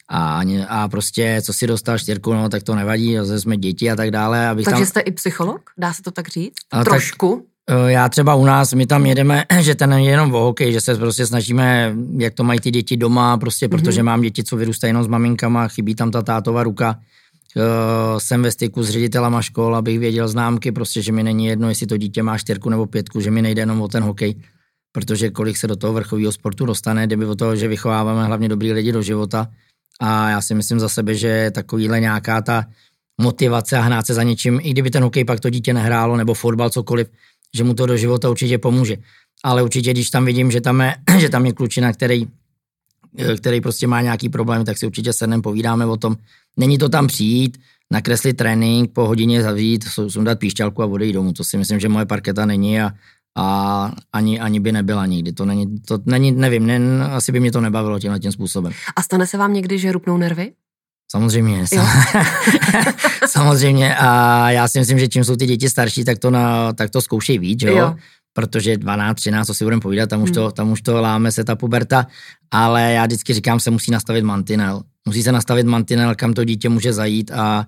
a, 0.09 0.43
a 0.69 0.89
prostě, 0.89 1.43
co 1.45 1.53
si 1.53 1.67
dostal 1.67 1.99
čtyřku, 1.99 2.35
no 2.35 2.49
tak 2.49 2.63
to 2.63 2.75
nevadí, 2.75 3.17
zase 3.17 3.41
jsme 3.41 3.57
děti 3.57 3.91
a 3.91 3.97
tak 3.97 4.11
dále. 4.11 4.49
Abych 4.49 4.65
Takže 4.65 4.81
tam... 4.81 4.87
jste 4.87 5.01
i 5.01 5.13
psycholog, 5.13 5.71
dá 5.79 5.93
se 5.93 6.03
to 6.03 6.11
tak 6.11 6.29
říct? 6.29 6.55
A 6.73 6.85
Trošku? 6.85 7.47
Tak, 7.67 7.79
eh, 7.79 7.93
já 7.93 8.09
třeba 8.09 8.35
u 8.35 8.45
nás, 8.45 8.73
my 8.73 8.87
tam 8.87 9.07
jedeme, 9.07 9.45
že 9.61 9.75
ten 9.75 9.91
není 9.91 10.07
jenom 10.07 10.35
o 10.35 10.41
hokej, 10.41 10.73
že 10.73 10.81
se 10.81 10.97
prostě 10.97 11.27
snažíme, 11.27 11.95
jak 12.19 12.35
to 12.35 12.45
mají 12.45 12.61
ty 12.61 12.71
děti 12.71 12.97
doma, 12.97 13.37
prostě 13.37 13.69
protože 13.69 14.01
mm-hmm. 14.01 14.05
mám 14.05 14.21
děti, 14.21 14.45
co 14.45 14.57
vyrůstají 14.57 14.89
jenom 14.89 15.05
s 15.05 15.09
maminkama, 15.09 15.69
chybí 15.69 15.95
tam 15.95 16.11
ta 16.11 16.23
tátová 16.23 16.63
ruka, 16.63 16.97
Uh, 17.57 18.19
jsem 18.19 18.43
ve 18.43 18.51
styku 18.51 18.83
s 18.83 18.91
ředitelama 18.91 19.43
škol, 19.43 19.77
abych 19.77 19.99
věděl 19.99 20.29
známky, 20.29 20.73
prostě, 20.73 21.03
že 21.03 21.13
mi 21.13 21.23
není 21.23 21.47
jedno, 21.47 21.69
jestli 21.69 21.87
to 21.87 21.97
dítě 21.97 22.23
má 22.23 22.39
čtyřku 22.39 22.71
nebo 22.71 22.87
pětku, 22.87 23.21
že 23.21 23.31
mi 23.31 23.43
nejde 23.43 23.63
jenom 23.63 23.83
o 23.83 23.89
ten 23.89 24.03
hokej, 24.03 24.35
protože 24.93 25.31
kolik 25.31 25.57
se 25.57 25.67
do 25.67 25.77
toho 25.77 25.93
vrchového 25.93 26.33
sportu 26.33 26.67
dostane, 26.67 27.07
kdyby 27.07 27.27
o 27.27 27.35
toho, 27.35 27.57
že 27.57 27.69
vychováváme 27.69 28.25
hlavně 28.25 28.49
dobrý 28.49 28.73
lidi 28.73 28.93
do 28.93 29.03
života. 29.03 29.49
A 30.01 30.31
já 30.31 30.41
si 30.41 30.55
myslím 30.55 30.81
za 30.81 30.89
sebe, 30.89 31.15
že 31.15 31.51
takovýhle 31.51 32.01
nějaká 32.01 32.43
ta 32.43 32.65
motivace 33.21 33.79
a 33.79 33.81
hnát 33.81 34.07
se 34.07 34.15
za 34.15 34.23
něčím, 34.23 34.61
i 34.63 34.71
kdyby 34.71 34.91
ten 34.91 35.03
hokej 35.03 35.25
pak 35.25 35.41
to 35.41 35.51
dítě 35.51 35.75
nehrálo, 35.75 36.17
nebo 36.17 36.35
fotbal, 36.35 36.71
cokoliv, 36.71 37.09
že 37.55 37.65
mu 37.65 37.75
to 37.75 37.87
do 37.87 37.97
života 37.97 38.31
určitě 38.31 38.59
pomůže. 38.59 38.97
Ale 39.45 39.63
určitě, 39.63 39.91
když 39.91 40.11
tam 40.11 40.25
vidím, 40.25 40.51
že 40.51 40.61
tam 40.61 40.81
je, 40.81 40.95
že 41.19 41.29
tam 41.29 41.47
je 41.47 41.53
klučina, 41.53 41.93
který 41.93 42.29
Eh, 43.19 43.37
který 43.37 43.61
prostě 43.61 43.87
má 43.87 44.01
nějaký 44.01 44.29
problém, 44.29 44.65
tak 44.65 44.79
si 44.79 44.87
určitě 44.87 45.13
sednem 45.13 45.43
povídáme 45.43 45.87
o 45.87 45.97
tom. 45.97 46.17
Není 46.57 46.79
to 46.79 46.89
tam 46.89 47.07
přijít, 47.07 47.59
nakreslit 47.91 48.37
trénink, 48.37 48.93
po 48.93 49.07
hodině 49.07 49.43
zavít, 49.43 49.85
sundat 50.09 50.39
píšťalku 50.39 50.83
a 50.83 50.87
odejít 50.87 51.13
domů. 51.13 51.33
To 51.33 51.45
si 51.45 51.57
myslím, 51.57 51.81
že 51.81 51.89
moje 51.89 52.07
parketa 52.07 52.47
není 52.47 52.81
a, 52.81 52.91
a 53.37 53.91
ani, 54.13 54.41
ani 54.41 54.61
by 54.61 54.73
nebyla 54.73 55.07
nikdy. 55.07 55.33
To 55.33 55.45
není, 55.45 55.81
to 55.81 55.99
není 56.07 56.33
nevím, 56.33 56.67
ne, 56.67 57.05
asi 57.11 57.33
by 57.33 57.41
mě 57.41 57.53
to 57.53 57.61
nebavilo 57.61 57.99
tímhle 57.99 58.21
tím 58.21 58.33
způsobem. 58.33 58.73
A 58.97 59.03
stane 59.03 59.27
se 59.27 59.39
vám 59.39 59.53
někdy, 59.53 59.79
že 59.79 59.93
rupnou 59.93 60.17
nervy? 60.17 60.53
Samozřejmě, 61.11 61.65
samozřejmě 63.27 63.97
a 63.97 64.51
já 64.51 64.69
si 64.69 64.79
myslím, 64.79 64.99
že 64.99 65.09
čím 65.09 65.25
jsou 65.25 65.37
ty 65.37 65.47
děti 65.47 65.69
starší, 65.69 66.05
tak 66.05 66.19
to, 66.19 66.31
na, 66.31 66.73
tak 66.73 66.91
to 66.91 67.01
zkoušejí 67.01 67.39
víc, 67.39 67.63
jo? 67.63 67.77
jo 67.77 67.95
protože 68.35 68.77
12, 68.77 69.17
13, 69.17 69.47
co 69.47 69.55
si 69.55 69.65
budeme 69.65 69.81
povídat, 69.81 70.11
tam 70.11 70.23
už, 70.23 70.31
to, 70.31 70.43
hmm. 70.43 70.53
tam 70.53 70.71
už 70.71 70.83
to 70.83 71.01
láme 71.01 71.33
se 71.33 71.45
ta 71.45 71.57
puberta, 71.57 72.07
ale 72.51 72.93
já 72.93 73.07
vždycky 73.07 73.35
říkám, 73.35 73.61
se 73.61 73.71
musí 73.71 73.91
nastavit 73.91 74.25
mantinel. 74.25 74.83
Musí 75.07 75.23
se 75.23 75.33
nastavit 75.33 75.67
mantinel, 75.67 76.15
kam 76.15 76.35
to 76.35 76.45
dítě 76.45 76.69
může 76.69 76.93
zajít 76.93 77.31
a 77.31 77.67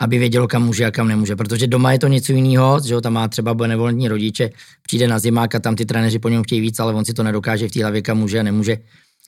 aby 0.00 0.18
vědělo, 0.18 0.48
kam 0.48 0.64
může 0.64 0.84
a 0.84 0.90
kam 0.90 1.08
nemůže. 1.08 1.36
Protože 1.36 1.66
doma 1.66 1.92
je 1.92 1.98
to 1.98 2.08
něco 2.08 2.32
jiného, 2.32 2.80
že 2.86 3.00
tam 3.00 3.12
má 3.12 3.28
třeba 3.28 3.54
benevolentní 3.54 4.08
rodiče, 4.08 4.50
přijde 4.82 5.08
na 5.08 5.18
zimák 5.18 5.54
a 5.54 5.58
tam 5.58 5.76
ty 5.76 5.86
trenéři 5.86 6.18
po 6.18 6.28
něm 6.28 6.42
chtějí 6.42 6.60
víc, 6.60 6.80
ale 6.80 6.94
on 6.94 7.04
si 7.04 7.14
to 7.14 7.22
nedokáže 7.22 7.68
v 7.68 7.70
té 7.70 7.82
hlavě, 7.82 8.02
kam 8.02 8.18
může 8.18 8.40
a 8.40 8.42
nemůže. 8.42 8.78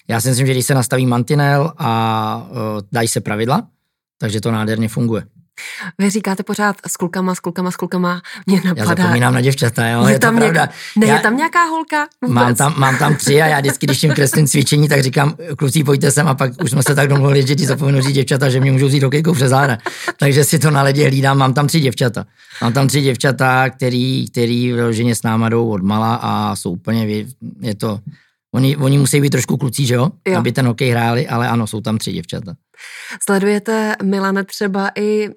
Já 0.08 0.20
si 0.20 0.28
myslím, 0.28 0.46
že 0.46 0.52
když 0.52 0.66
se 0.66 0.74
nastaví 0.74 1.06
mantinel 1.06 1.72
a 1.78 2.48
uh, 2.50 2.56
dají 2.92 3.08
se 3.08 3.20
pravidla, 3.20 3.68
takže 4.18 4.40
to 4.40 4.52
nádherně 4.52 4.88
funguje. 4.88 5.22
Vy 5.98 6.10
říkáte 6.10 6.42
pořád 6.42 6.76
s 6.86 6.96
klukama, 6.96 7.34
s 7.34 7.40
klukama, 7.40 7.70
s 7.70 7.76
klukama. 7.76 8.22
Mě 8.46 8.60
napadá... 8.64 8.90
Já 8.90 8.96
zapomínám 8.96 9.34
na 9.34 9.40
děvčata, 9.40 9.88
jo, 9.88 10.06
je, 10.06 10.12
je 10.12 10.18
tam 10.18 10.34
to 10.34 10.40
pravda. 10.40 10.68
Ne, 10.96 11.06
já... 11.06 11.14
je 11.14 11.20
tam 11.20 11.36
nějaká 11.36 11.64
holka? 11.64 12.06
Vůbec. 12.22 12.34
Mám 12.34 12.54
tam, 12.54 12.74
mám 12.78 12.98
tam 12.98 13.16
tři 13.16 13.42
a 13.42 13.46
já 13.46 13.60
vždycky, 13.60 13.86
když 13.86 14.02
jim 14.02 14.12
kreslím 14.12 14.46
cvičení, 14.46 14.88
tak 14.88 15.02
říkám, 15.02 15.34
kluci, 15.58 15.84
pojďte 15.84 16.10
sem 16.10 16.28
a 16.28 16.34
pak 16.34 16.52
už 16.62 16.70
jsme 16.70 16.82
se 16.82 16.94
tak 16.94 17.08
domluvili, 17.08 17.46
že 17.46 17.56
ti 17.56 17.66
zapomenu 17.66 18.00
říct 18.00 18.14
děvčata, 18.14 18.48
že 18.48 18.60
mě 18.60 18.72
můžou 18.72 18.86
vzít 18.86 19.02
hokejkou 19.02 19.34
přes 19.34 19.50
záda. 19.50 19.78
Takže 20.18 20.44
si 20.44 20.58
to 20.58 20.70
na 20.70 20.82
ledě 20.82 21.06
hlídám, 21.06 21.38
mám 21.38 21.54
tam 21.54 21.66
tři 21.66 21.80
děvčata. 21.80 22.24
Mám 22.62 22.72
tam 22.72 22.88
tři 22.88 23.00
děvčata, 23.00 23.70
který, 23.70 24.30
který 24.30 24.72
vyloženě 24.72 25.14
s 25.14 25.22
náma 25.22 25.48
jdou 25.48 25.68
odmala 25.68 26.14
a 26.14 26.56
jsou 26.56 26.70
úplně, 26.70 27.26
je 27.60 27.74
to, 27.74 28.00
Oni, 28.54 28.76
oni 28.76 28.98
musí 28.98 29.20
být 29.20 29.30
trošku 29.30 29.56
kluci, 29.56 29.86
že 29.86 29.94
jo? 29.94 30.08
jo? 30.28 30.38
Aby 30.38 30.52
ten 30.52 30.66
hokej 30.66 30.90
hráli, 30.90 31.28
ale 31.28 31.48
ano, 31.48 31.66
jsou 31.66 31.80
tam 31.80 31.98
tři 31.98 32.12
děvčata. 32.12 32.54
Sledujete, 33.26 33.96
Milane, 34.02 34.44
třeba 34.44 34.90
i 34.98 35.28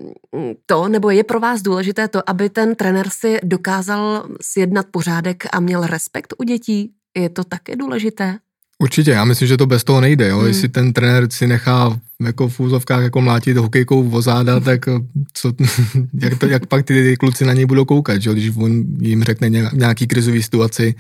to, 0.66 0.88
nebo 0.88 1.10
je 1.10 1.24
pro 1.24 1.40
vás 1.40 1.62
důležité 1.62 2.08
to, 2.08 2.30
aby 2.30 2.50
ten 2.50 2.76
trenér 2.76 3.08
si 3.10 3.40
dokázal 3.44 4.28
sjednat 4.42 4.86
pořádek 4.92 5.44
a 5.54 5.60
měl 5.60 5.84
respekt 5.84 6.34
u 6.38 6.44
dětí? 6.44 6.92
Je 7.18 7.30
to 7.30 7.44
také 7.44 7.76
důležité? 7.76 8.38
Určitě, 8.80 9.12
já 9.12 9.26
myslím, 9.26 9.48
že 9.48 9.58
to 9.58 9.66
bez 9.66 9.84
toho 9.84 10.02
nejde. 10.02 10.28
Jo? 10.28 10.38
Hmm. 10.38 10.48
Jestli 10.48 10.70
ten 10.70 10.94
trenér 10.94 11.28
si 11.32 11.48
nechá 11.48 12.00
jako 12.26 12.50
v 12.50 12.60
úzovkách 12.60 13.04
jako 13.04 13.22
mlátit 13.22 13.58
hokejkou 13.58 14.04
v 14.04 14.22
záda, 14.22 14.60
tak 14.70 14.86
co, 15.34 15.54
jak, 16.14 16.40
to, 16.40 16.46
jak 16.46 16.66
pak 16.66 16.86
ty 16.86 17.18
kluci 17.18 17.46
na 17.46 17.54
něj 17.54 17.66
budou 17.66 17.86
koukat, 17.86 18.22
že? 18.22 18.32
když 18.32 18.58
on 18.58 18.84
jim 19.02 19.24
řekne 19.24 19.50
nějaký 19.74 20.08
krizový 20.08 20.44
situaci, 20.44 20.96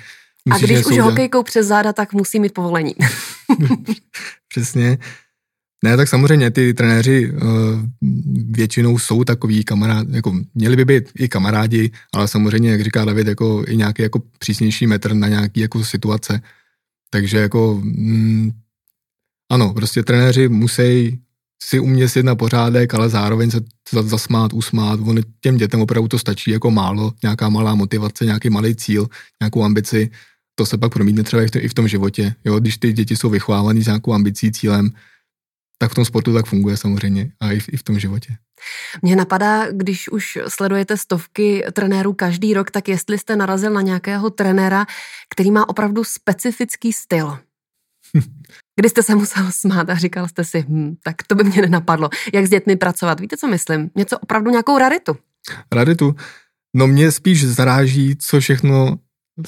Myslíš, 0.45 0.63
a 0.63 0.73
když 0.73 0.85
už 0.85 0.97
hokejkou 0.97 1.43
přes 1.43 1.67
záda, 1.67 1.93
tak 1.93 2.13
musí 2.13 2.39
mít 2.39 2.53
povolení. 2.53 2.95
Přesně. 4.47 4.97
Ne, 5.83 5.97
tak 5.97 6.07
samozřejmě 6.07 6.51
ty 6.51 6.73
trenéři 6.73 7.31
uh, 7.31 7.39
většinou 8.51 8.99
jsou 8.99 9.23
takový 9.23 9.63
kamarád, 9.63 10.07
jako 10.09 10.33
měli 10.55 10.75
by 10.75 10.85
být 10.85 11.11
i 11.19 11.29
kamarádi, 11.29 11.91
ale 12.13 12.27
samozřejmě, 12.27 12.71
jak 12.71 12.81
říká 12.81 13.05
David, 13.05 13.27
jako 13.27 13.63
i 13.67 13.77
nějaký 13.77 14.01
jako 14.01 14.21
přísnější 14.39 14.87
metr 14.87 15.13
na 15.13 15.27
nějaký 15.27 15.59
jako 15.59 15.83
situace. 15.83 16.41
Takže 17.09 17.37
jako 17.37 17.81
mm, 17.83 18.51
ano, 19.51 19.73
prostě 19.73 20.03
trenéři 20.03 20.49
musí 20.49 21.19
si 21.63 21.79
umět 21.79 22.15
na 22.15 22.35
pořádek, 22.35 22.93
ale 22.93 23.09
zároveň 23.09 23.51
se 23.51 23.59
zasmát, 24.01 24.53
usmát. 24.53 24.99
On 25.03 25.19
těm 25.41 25.57
dětem 25.57 25.81
opravdu 25.81 26.07
to 26.07 26.19
stačí 26.19 26.51
jako 26.51 26.71
málo, 26.71 27.13
nějaká 27.23 27.49
malá 27.49 27.75
motivace, 27.75 28.25
nějaký 28.25 28.49
malý 28.49 28.75
cíl, 28.75 29.07
nějakou 29.41 29.63
ambici 29.63 30.09
to 30.55 30.65
se 30.65 30.77
pak 30.77 30.93
promítne 30.93 31.23
třeba 31.23 31.43
i 31.57 31.67
v 31.67 31.73
tom 31.73 31.87
životě. 31.87 32.35
Jo? 32.45 32.59
Když 32.59 32.77
ty 32.77 32.93
děti 32.93 33.15
jsou 33.15 33.29
vychovávané 33.29 33.81
s 33.81 33.85
nějakou 33.85 34.13
ambicí, 34.13 34.51
cílem, 34.51 34.91
tak 35.81 35.91
v 35.91 35.95
tom 35.95 36.05
sportu 36.05 36.33
tak 36.33 36.45
funguje 36.45 36.77
samozřejmě 36.77 37.31
a 37.39 37.51
i 37.51 37.59
v, 37.59 37.69
i 37.69 37.77
v 37.77 37.83
tom 37.83 37.99
životě. 37.99 38.35
Mně 39.01 39.15
napadá, 39.15 39.71
když 39.71 40.09
už 40.09 40.37
sledujete 40.47 40.97
stovky 40.97 41.65
trenérů 41.73 42.13
každý 42.13 42.53
rok, 42.53 42.71
tak 42.71 42.87
jestli 42.87 43.17
jste 43.17 43.35
narazil 43.35 43.73
na 43.73 43.81
nějakého 43.81 44.29
trenéra, 44.29 44.85
který 45.29 45.51
má 45.51 45.69
opravdu 45.69 46.03
specifický 46.03 46.93
styl. 46.93 47.37
Kdy 48.79 48.89
jste 48.89 49.03
se 49.03 49.15
musel 49.15 49.51
smát 49.51 49.89
a 49.89 49.95
říkal 49.95 50.27
jste 50.27 50.43
si, 50.43 50.65
hm, 50.69 50.95
tak 51.03 51.15
to 51.27 51.35
by 51.35 51.43
mě 51.43 51.61
nenapadlo. 51.61 52.09
Jak 52.33 52.45
s 52.45 52.49
dětmi 52.49 52.75
pracovat? 52.75 53.19
Víte, 53.19 53.37
co 53.37 53.47
myslím? 53.47 53.89
Něco 53.95 54.19
opravdu 54.19 54.51
nějakou 54.51 54.77
raritu. 54.77 55.17
Raritu? 55.71 56.15
No 56.75 56.87
mě 56.87 57.11
spíš 57.11 57.45
zaráží, 57.45 58.15
co 58.15 58.39
všechno 58.39 58.97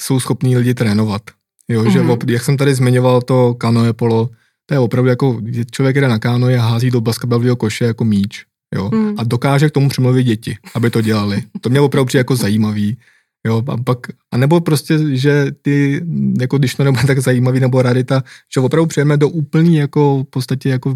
jsou 0.00 0.20
schopní 0.20 0.56
lidi 0.56 0.74
trénovat. 0.74 1.22
Jo, 1.68 1.82
mm-hmm. 1.82 1.90
že 1.90 2.02
mhm. 2.02 2.18
jak 2.28 2.42
jsem 2.42 2.56
tady 2.56 2.74
zmiňoval 2.74 3.22
to 3.22 3.54
kanoe 3.54 3.92
polo, 3.92 4.30
to 4.66 4.74
je 4.74 4.78
opravdu 4.78 5.10
jako, 5.10 5.40
člověk 5.70 5.96
jde 5.96 6.08
na 6.08 6.18
kánoje 6.18 6.58
a 6.58 6.62
hází 6.62 6.90
do 6.90 7.00
basketbalového 7.00 7.56
koše 7.56 7.84
jako 7.84 8.04
míč. 8.04 8.44
Jo, 8.74 8.90
mm. 8.94 9.14
a 9.18 9.24
dokáže 9.24 9.68
k 9.68 9.72
tomu 9.72 9.88
přemluvit 9.88 10.24
děti, 10.24 10.56
aby 10.74 10.90
to 10.90 11.00
dělali. 11.00 11.42
To 11.60 11.68
mě 11.68 11.80
opravdu 11.80 12.06
přijde 12.06 12.20
jako 12.20 12.36
zajímavý. 12.36 12.96
Jo, 13.46 13.62
a 13.66 13.76
pak, 13.76 13.98
a 14.32 14.36
nebo 14.36 14.60
prostě, 14.60 15.16
že 15.16 15.46
ty, 15.62 16.04
jako 16.40 16.58
když 16.58 16.74
to 16.74 16.84
nebude 16.84 17.06
tak 17.06 17.18
zajímavý, 17.18 17.60
nebo 17.60 17.82
rarita, 17.82 18.22
že 18.54 18.60
opravdu 18.60 18.86
přijeme 18.86 19.16
do 19.16 19.28
úplný, 19.28 19.76
jako 19.76 20.24
v 20.26 20.30
podstatě 20.30 20.68
jako 20.68 20.94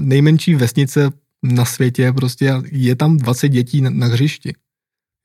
nejmenší 0.00 0.54
vesnice 0.54 1.10
na 1.42 1.64
světě, 1.64 2.12
prostě 2.12 2.54
je 2.72 2.96
tam 2.96 3.16
20 3.16 3.48
dětí 3.48 3.80
na, 3.80 3.90
na 3.90 4.06
hřišti. 4.06 4.54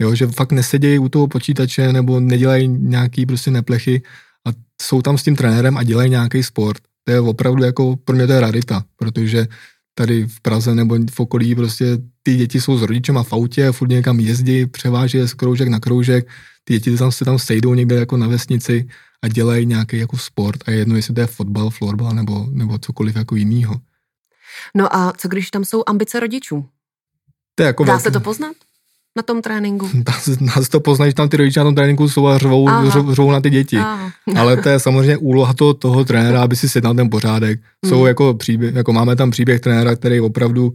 Jo, 0.01 0.15
že 0.15 0.28
fakt 0.28 0.51
nesedějí 0.51 0.99
u 0.99 1.10
toho 1.10 1.28
počítače 1.28 1.93
nebo 1.93 2.19
nedělají 2.19 2.67
nějaký 2.67 3.25
prostě 3.25 3.51
neplechy 3.51 4.01
a 4.47 4.49
jsou 4.82 5.01
tam 5.01 5.17
s 5.17 5.23
tím 5.23 5.36
trenérem 5.36 5.78
a 5.78 5.84
dělají 5.84 6.10
nějaký 6.10 6.43
sport. 6.43 6.82
To 7.05 7.11
je 7.11 7.19
opravdu 7.19 7.63
jako, 7.63 7.95
pro 7.95 8.15
mě 8.15 8.27
to 8.27 8.33
je 8.33 8.39
rarita, 8.39 8.83
protože 8.95 9.47
tady 9.93 10.27
v 10.27 10.41
Praze 10.41 10.75
nebo 10.75 10.97
v 11.11 11.19
okolí 11.19 11.55
prostě 11.55 11.97
ty 12.23 12.35
děti 12.35 12.61
jsou 12.61 12.77
s 12.77 12.81
rodičem 12.81 13.17
a 13.17 13.23
v 13.23 13.33
autě, 13.33 13.71
furt 13.71 13.87
někam 13.87 14.19
jezdí, 14.19 14.65
převáží 14.65 15.27
z 15.27 15.33
kroužek 15.33 15.67
na 15.67 15.79
kroužek, 15.79 16.27
ty 16.63 16.73
děti 16.73 16.97
tam 16.97 17.11
se 17.11 17.25
tam 17.25 17.39
sejdou 17.39 17.73
někde 17.73 17.95
jako 17.95 18.17
na 18.17 18.27
vesnici 18.27 18.87
a 19.21 19.27
dělají 19.27 19.65
nějaký 19.65 19.97
jako 19.97 20.17
sport 20.17 20.63
a 20.65 20.71
je 20.71 20.77
jedno, 20.77 20.95
jestli 20.95 21.13
to 21.13 21.21
je 21.21 21.27
fotbal, 21.27 21.69
florbal 21.69 22.15
nebo, 22.15 22.47
nebo 22.51 22.77
cokoliv 22.77 23.15
jako 23.15 23.35
jinýho. 23.35 23.75
No 24.75 24.95
a 24.95 25.13
co 25.17 25.27
když 25.27 25.51
tam 25.51 25.65
jsou 25.65 25.83
ambice 25.87 26.19
rodičů? 26.19 26.65
To 27.55 27.63
je 27.63 27.67
jako 27.67 27.83
Dá 27.83 27.99
se 27.99 28.11
to 28.11 28.19
poznat? 28.19 28.55
Na 29.15 29.23
tom 29.23 29.41
tréninku? 29.41 29.89
Nás 30.39 30.69
to 30.69 30.80
poznají, 30.80 31.10
že 31.10 31.15
tam 31.15 31.30
ty 31.30 31.38
rodiče 31.38 31.60
na 31.60 31.63
tom 31.63 31.75
tréninku 31.75 32.10
jsou 32.10 32.28
a 32.28 32.38
řvou, 32.38 32.69
řvou 33.13 33.32
na 33.32 33.41
ty 33.41 33.49
děti. 33.49 33.78
Aha. 33.78 34.12
Ale 34.36 34.58
to 34.58 34.69
je 34.69 34.80
samozřejmě 34.80 35.17
úloha 35.17 35.54
toho, 35.54 35.73
toho 35.73 36.06
trenéra, 36.06 36.41
aby 36.41 36.56
si 36.56 36.69
sjednal 36.69 36.93
ten 36.93 37.10
pořádek. 37.10 37.60
Hmm. 37.84 37.89
Jsou 37.89 38.06
jako 38.06 38.34
příběh, 38.34 38.75
jako 38.75 38.93
máme 38.93 39.15
tam 39.15 39.32
příběh 39.32 39.62
trenéra, 39.62 39.95
který 39.95 40.19
opravdu 40.19 40.73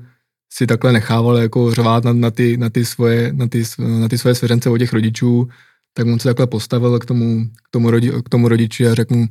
si 0.52 0.66
takhle 0.66 0.92
nechával 0.92 1.36
jako 1.36 1.74
řvát 1.74 2.04
na, 2.04 2.12
na, 2.12 2.30
ty, 2.30 2.56
na, 2.56 2.70
ty 2.70 2.84
svoje, 2.84 3.32
na, 3.32 3.46
ty, 3.46 3.62
na 3.78 4.08
ty 4.08 4.18
svoje 4.18 4.34
svěřence 4.34 4.70
od 4.70 4.78
těch 4.78 4.92
rodičů, 4.92 5.48
tak 5.94 6.06
on 6.06 6.18
se 6.18 6.28
takhle 6.28 6.46
postavil 6.46 6.98
k 6.98 7.06
tomu, 7.06 7.46
k 7.46 7.70
tomu, 7.70 7.90
rodi, 7.90 8.12
k 8.24 8.28
tomu 8.28 8.48
rodiči 8.48 8.86
a 8.86 8.94
řekl 8.94 9.14
mu, 9.14 9.26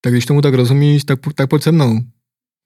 tak 0.00 0.12
když 0.12 0.26
tomu 0.26 0.40
tak 0.40 0.54
rozumíš, 0.54 1.04
tak, 1.04 1.18
tak 1.34 1.50
pojď 1.50 1.62
se 1.62 1.72
mnou, 1.72 2.00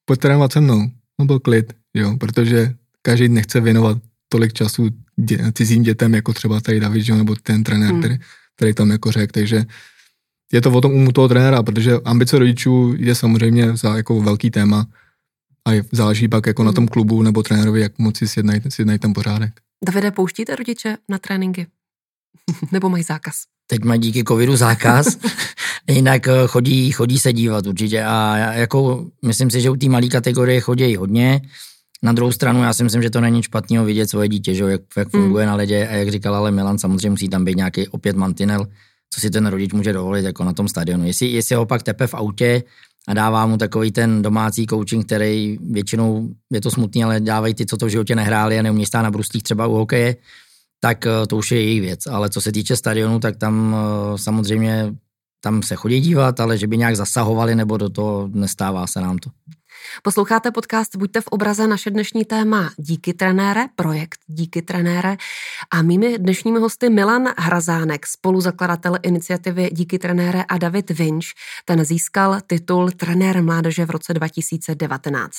pojď 0.04 0.20
trénovat 0.20 0.52
se 0.52 0.60
mnou. 0.60 0.90
No 1.18 1.26
byl 1.26 1.38
klid, 1.38 1.72
jo, 1.94 2.16
protože 2.20 2.74
každý 3.02 3.28
nechce 3.28 3.60
věnovat 3.60 3.98
tolik 4.28 4.52
času 4.52 4.88
dě, 5.26 5.52
cizím 5.52 5.82
dětem, 5.82 6.14
jako 6.14 6.32
třeba 6.32 6.60
tady 6.60 6.80
David, 6.80 7.08
jo, 7.08 7.16
nebo 7.16 7.36
ten 7.42 7.64
trenér, 7.64 7.90
hmm. 7.90 8.00
který, 8.00 8.18
který 8.56 8.74
tam 8.74 8.90
jako 8.90 9.12
řekl, 9.12 9.32
takže 9.32 9.64
je 10.52 10.60
to 10.60 10.70
o 10.70 10.80
tom 10.80 10.92
umu 10.92 11.12
toho 11.12 11.28
trenéra, 11.28 11.62
protože 11.62 11.92
ambice 12.04 12.38
rodičů 12.38 12.94
je 12.98 13.14
samozřejmě 13.14 13.76
za 13.76 13.96
jako 13.96 14.22
velký 14.22 14.50
téma 14.50 14.86
a 15.68 15.70
záleží 15.92 16.28
pak 16.28 16.46
jako 16.46 16.62
hmm. 16.62 16.66
na 16.66 16.72
tom 16.72 16.88
klubu 16.88 17.22
nebo 17.22 17.42
trenérovi, 17.42 17.80
jak 17.80 17.98
moci 17.98 18.28
sjednají, 18.28 18.60
sjednají 18.68 18.98
ten 18.98 19.12
pořádek. 19.12 19.52
Davide, 19.86 20.10
pouštíte 20.10 20.56
rodiče 20.56 20.96
na 21.08 21.18
tréninky? 21.18 21.66
nebo 22.72 22.88
mají 22.88 23.02
zákaz? 23.02 23.34
Teď 23.66 23.84
mají 23.84 24.00
díky 24.00 24.24
covidu 24.24 24.56
zákaz, 24.56 25.18
jinak 25.90 26.28
eh, 26.28 26.32
chodí, 26.46 26.92
chodí 26.92 27.18
se 27.18 27.32
dívat 27.32 27.66
určitě 27.66 28.04
a 28.04 28.36
jako 28.36 29.06
myslím 29.24 29.50
si, 29.50 29.60
že 29.60 29.70
u 29.70 29.76
té 29.76 29.88
malé 29.88 30.06
kategorie 30.06 30.60
chodí 30.60 30.96
hodně, 30.96 31.40
na 32.02 32.12
druhou 32.12 32.32
stranu, 32.32 32.62
já 32.62 32.72
si 32.72 32.84
myslím, 32.84 33.02
že 33.02 33.10
to 33.10 33.20
není 33.20 33.42
špatného 33.42 33.84
vidět 33.84 34.10
svoje 34.10 34.28
dítě, 34.28 34.54
že 34.54 34.64
jak, 34.64 34.80
jak 34.96 35.14
hmm. 35.14 35.22
funguje 35.22 35.44
mm. 35.44 35.48
na 35.48 35.54
ledě 35.54 35.88
a 35.88 35.92
jak 35.92 36.08
říkal 36.08 36.34
ale 36.34 36.50
Milan, 36.50 36.78
samozřejmě 36.78 37.10
musí 37.10 37.28
tam 37.28 37.44
být 37.44 37.56
nějaký 37.56 37.88
opět 37.88 38.16
mantinel, 38.16 38.66
co 39.14 39.20
si 39.20 39.30
ten 39.30 39.46
rodič 39.46 39.72
může 39.72 39.92
dovolit 39.92 40.24
jako 40.24 40.44
na 40.44 40.52
tom 40.52 40.68
stadionu. 40.68 41.06
Jestli, 41.06 41.26
jestli 41.26 41.54
ho 41.54 41.66
pak 41.66 41.82
tepe 41.82 42.06
v 42.06 42.14
autě 42.14 42.62
a 43.08 43.14
dává 43.14 43.46
mu 43.46 43.56
takový 43.56 43.92
ten 43.92 44.22
domácí 44.22 44.66
coaching, 44.66 45.06
který 45.06 45.58
většinou 45.70 46.28
je 46.52 46.60
to 46.60 46.70
smutný, 46.70 47.04
ale 47.04 47.20
dávají 47.20 47.54
ty, 47.54 47.66
co 47.66 47.76
to 47.76 47.86
v 47.86 47.88
životě 47.88 48.14
nehráli 48.14 48.58
a 48.58 48.62
neumí 48.62 48.86
stát 48.86 49.02
na 49.02 49.10
bruslích 49.10 49.42
třeba 49.42 49.66
u 49.66 49.72
hokeje, 49.72 50.16
tak 50.80 51.06
eh, 51.06 51.26
to 51.26 51.36
už 51.36 51.50
je 51.50 51.62
její 51.62 51.80
věc. 51.80 52.06
Ale 52.06 52.30
co 52.30 52.40
se 52.40 52.52
týče 52.52 52.76
stadionu, 52.76 53.20
tak 53.20 53.36
tam 53.36 53.76
eh, 53.76 54.18
samozřejmě 54.18 54.94
tam 55.40 55.62
se 55.62 55.74
chodí 55.74 56.00
dívat, 56.00 56.40
ale 56.40 56.58
že 56.58 56.66
by 56.66 56.76
nějak 56.76 56.96
zasahovali 56.96 57.54
nebo 57.54 57.76
do 57.76 57.90
toho 57.90 58.28
nestává 58.32 58.86
se 58.86 59.00
nám 59.00 59.18
to. 59.18 59.30
Posloucháte 60.02 60.50
podcast 60.50 60.96
Buďte 60.96 61.20
v 61.20 61.26
obraze 61.26 61.66
naše 61.66 61.90
dnešní 61.90 62.24
téma 62.24 62.70
Díky 62.76 63.14
trenére, 63.14 63.66
projekt 63.76 64.18
Díky 64.26 64.62
trenére 64.62 65.16
a 65.70 65.82
mými 65.82 66.18
dnešními 66.18 66.58
hosty 66.58 66.90
Milan 66.90 67.28
Hrazánek, 67.38 68.06
spoluzakladatel 68.06 68.96
iniciativy 69.02 69.70
Díky 69.72 69.98
trenére 69.98 70.44
a 70.48 70.58
David 70.58 70.90
Vinč. 70.90 71.32
Ten 71.64 71.84
získal 71.84 72.40
titul 72.46 72.90
trenér 72.90 73.42
mládeže 73.42 73.86
v 73.86 73.90
roce 73.90 74.14
2019. 74.14 75.36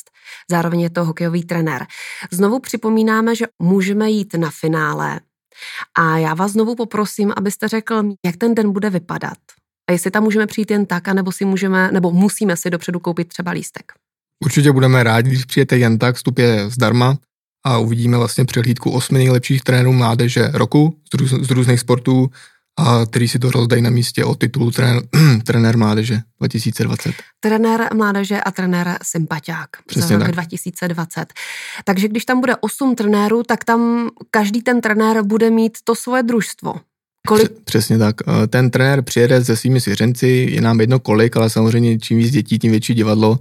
Zároveň 0.52 0.82
je 0.82 0.90
to 0.90 1.06
hokejový 1.06 1.44
trenér. 1.44 1.86
Znovu 2.32 2.60
připomínáme, 2.60 3.36
že 3.36 3.46
můžeme 3.60 4.10
jít 4.10 4.34
na 4.34 4.50
finále 4.52 5.20
a 5.98 6.18
já 6.18 6.34
vás 6.34 6.52
znovu 6.52 6.76
poprosím, 6.76 7.34
abyste 7.38 7.68
řekl, 7.68 8.04
jak 8.26 8.38
ten 8.38 8.56
den 8.56 8.72
bude 8.72 8.90
vypadat. 8.90 9.38
A 9.90 9.92
jestli 9.92 10.12
tam 10.12 10.24
můžeme 10.24 10.48
přijít 10.48 10.72
jen 10.72 10.86
tak, 10.86 11.08
anebo 11.08 11.32
si 11.32 11.46
můžeme, 11.46 11.92
nebo 11.92 12.12
musíme 12.12 12.58
si 12.58 12.70
dopředu 12.70 13.00
koupit 13.00 13.28
třeba 13.28 13.52
lístek. 13.52 14.01
Určitě 14.44 14.72
budeme 14.72 15.04
rádi, 15.04 15.30
když 15.30 15.46
přijete 15.46 15.78
jen 15.78 15.98
tak, 15.98 16.16
vstup 16.16 16.40
je 16.40 16.70
zdarma 16.70 17.18
a 17.66 17.78
uvidíme 17.78 18.18
vlastně 18.18 18.46
přehlídku 18.46 18.92
osmi 18.92 19.18
nejlepších 19.18 19.62
trenérů 19.62 19.94
mládeže 19.94 20.48
roku 20.54 20.98
z, 21.14 21.18
růz, 21.18 21.32
z 21.32 21.52
různých 21.52 21.80
sportů, 21.80 22.30
a 22.80 23.06
který 23.06 23.28
si 23.28 23.40
to 23.40 23.52
rozdají 23.52 23.82
na 23.82 23.90
místě 23.90 24.26
o 24.26 24.36
titulu 24.36 24.72
trenér, 24.72 25.04
trenér 25.46 25.78
mládeže 25.78 26.20
2020. 26.40 27.16
Trenér 27.40 27.90
mládeže 27.94 28.42
a 28.42 28.52
trenér 28.52 28.98
sympatiák 29.04 29.70
Přesně 29.88 30.20
za 30.20 30.26
rok 30.26 30.32
2020. 30.32 31.34
Takže 31.84 32.08
když 32.08 32.26
tam 32.26 32.40
bude 32.40 32.56
osm 32.56 32.96
trenérů, 32.96 33.44
tak 33.44 33.64
tam 33.64 34.10
každý 34.32 34.62
ten 34.62 34.82
trenér 34.82 35.24
bude 35.24 35.50
mít 35.50 35.78
to 35.84 35.96
svoje 35.96 36.24
družstvo. 36.24 36.74
Kolik? 37.28 37.52
Přesně 37.64 37.98
tak. 37.98 38.16
Ten 38.48 38.70
trenér 38.70 39.02
přijede 39.02 39.46
se 39.46 39.58
svými 39.58 39.82
svěřenci, 39.82 40.48
je 40.52 40.62
nám 40.62 40.82
jedno 40.82 41.00
kolik, 41.00 41.38
ale 41.38 41.50
samozřejmě 41.50 42.00
čím 42.00 42.18
víc 42.18 42.32
dětí, 42.32 42.60
tím 42.60 42.72
větší 42.72 42.94
divadlo 42.94 43.40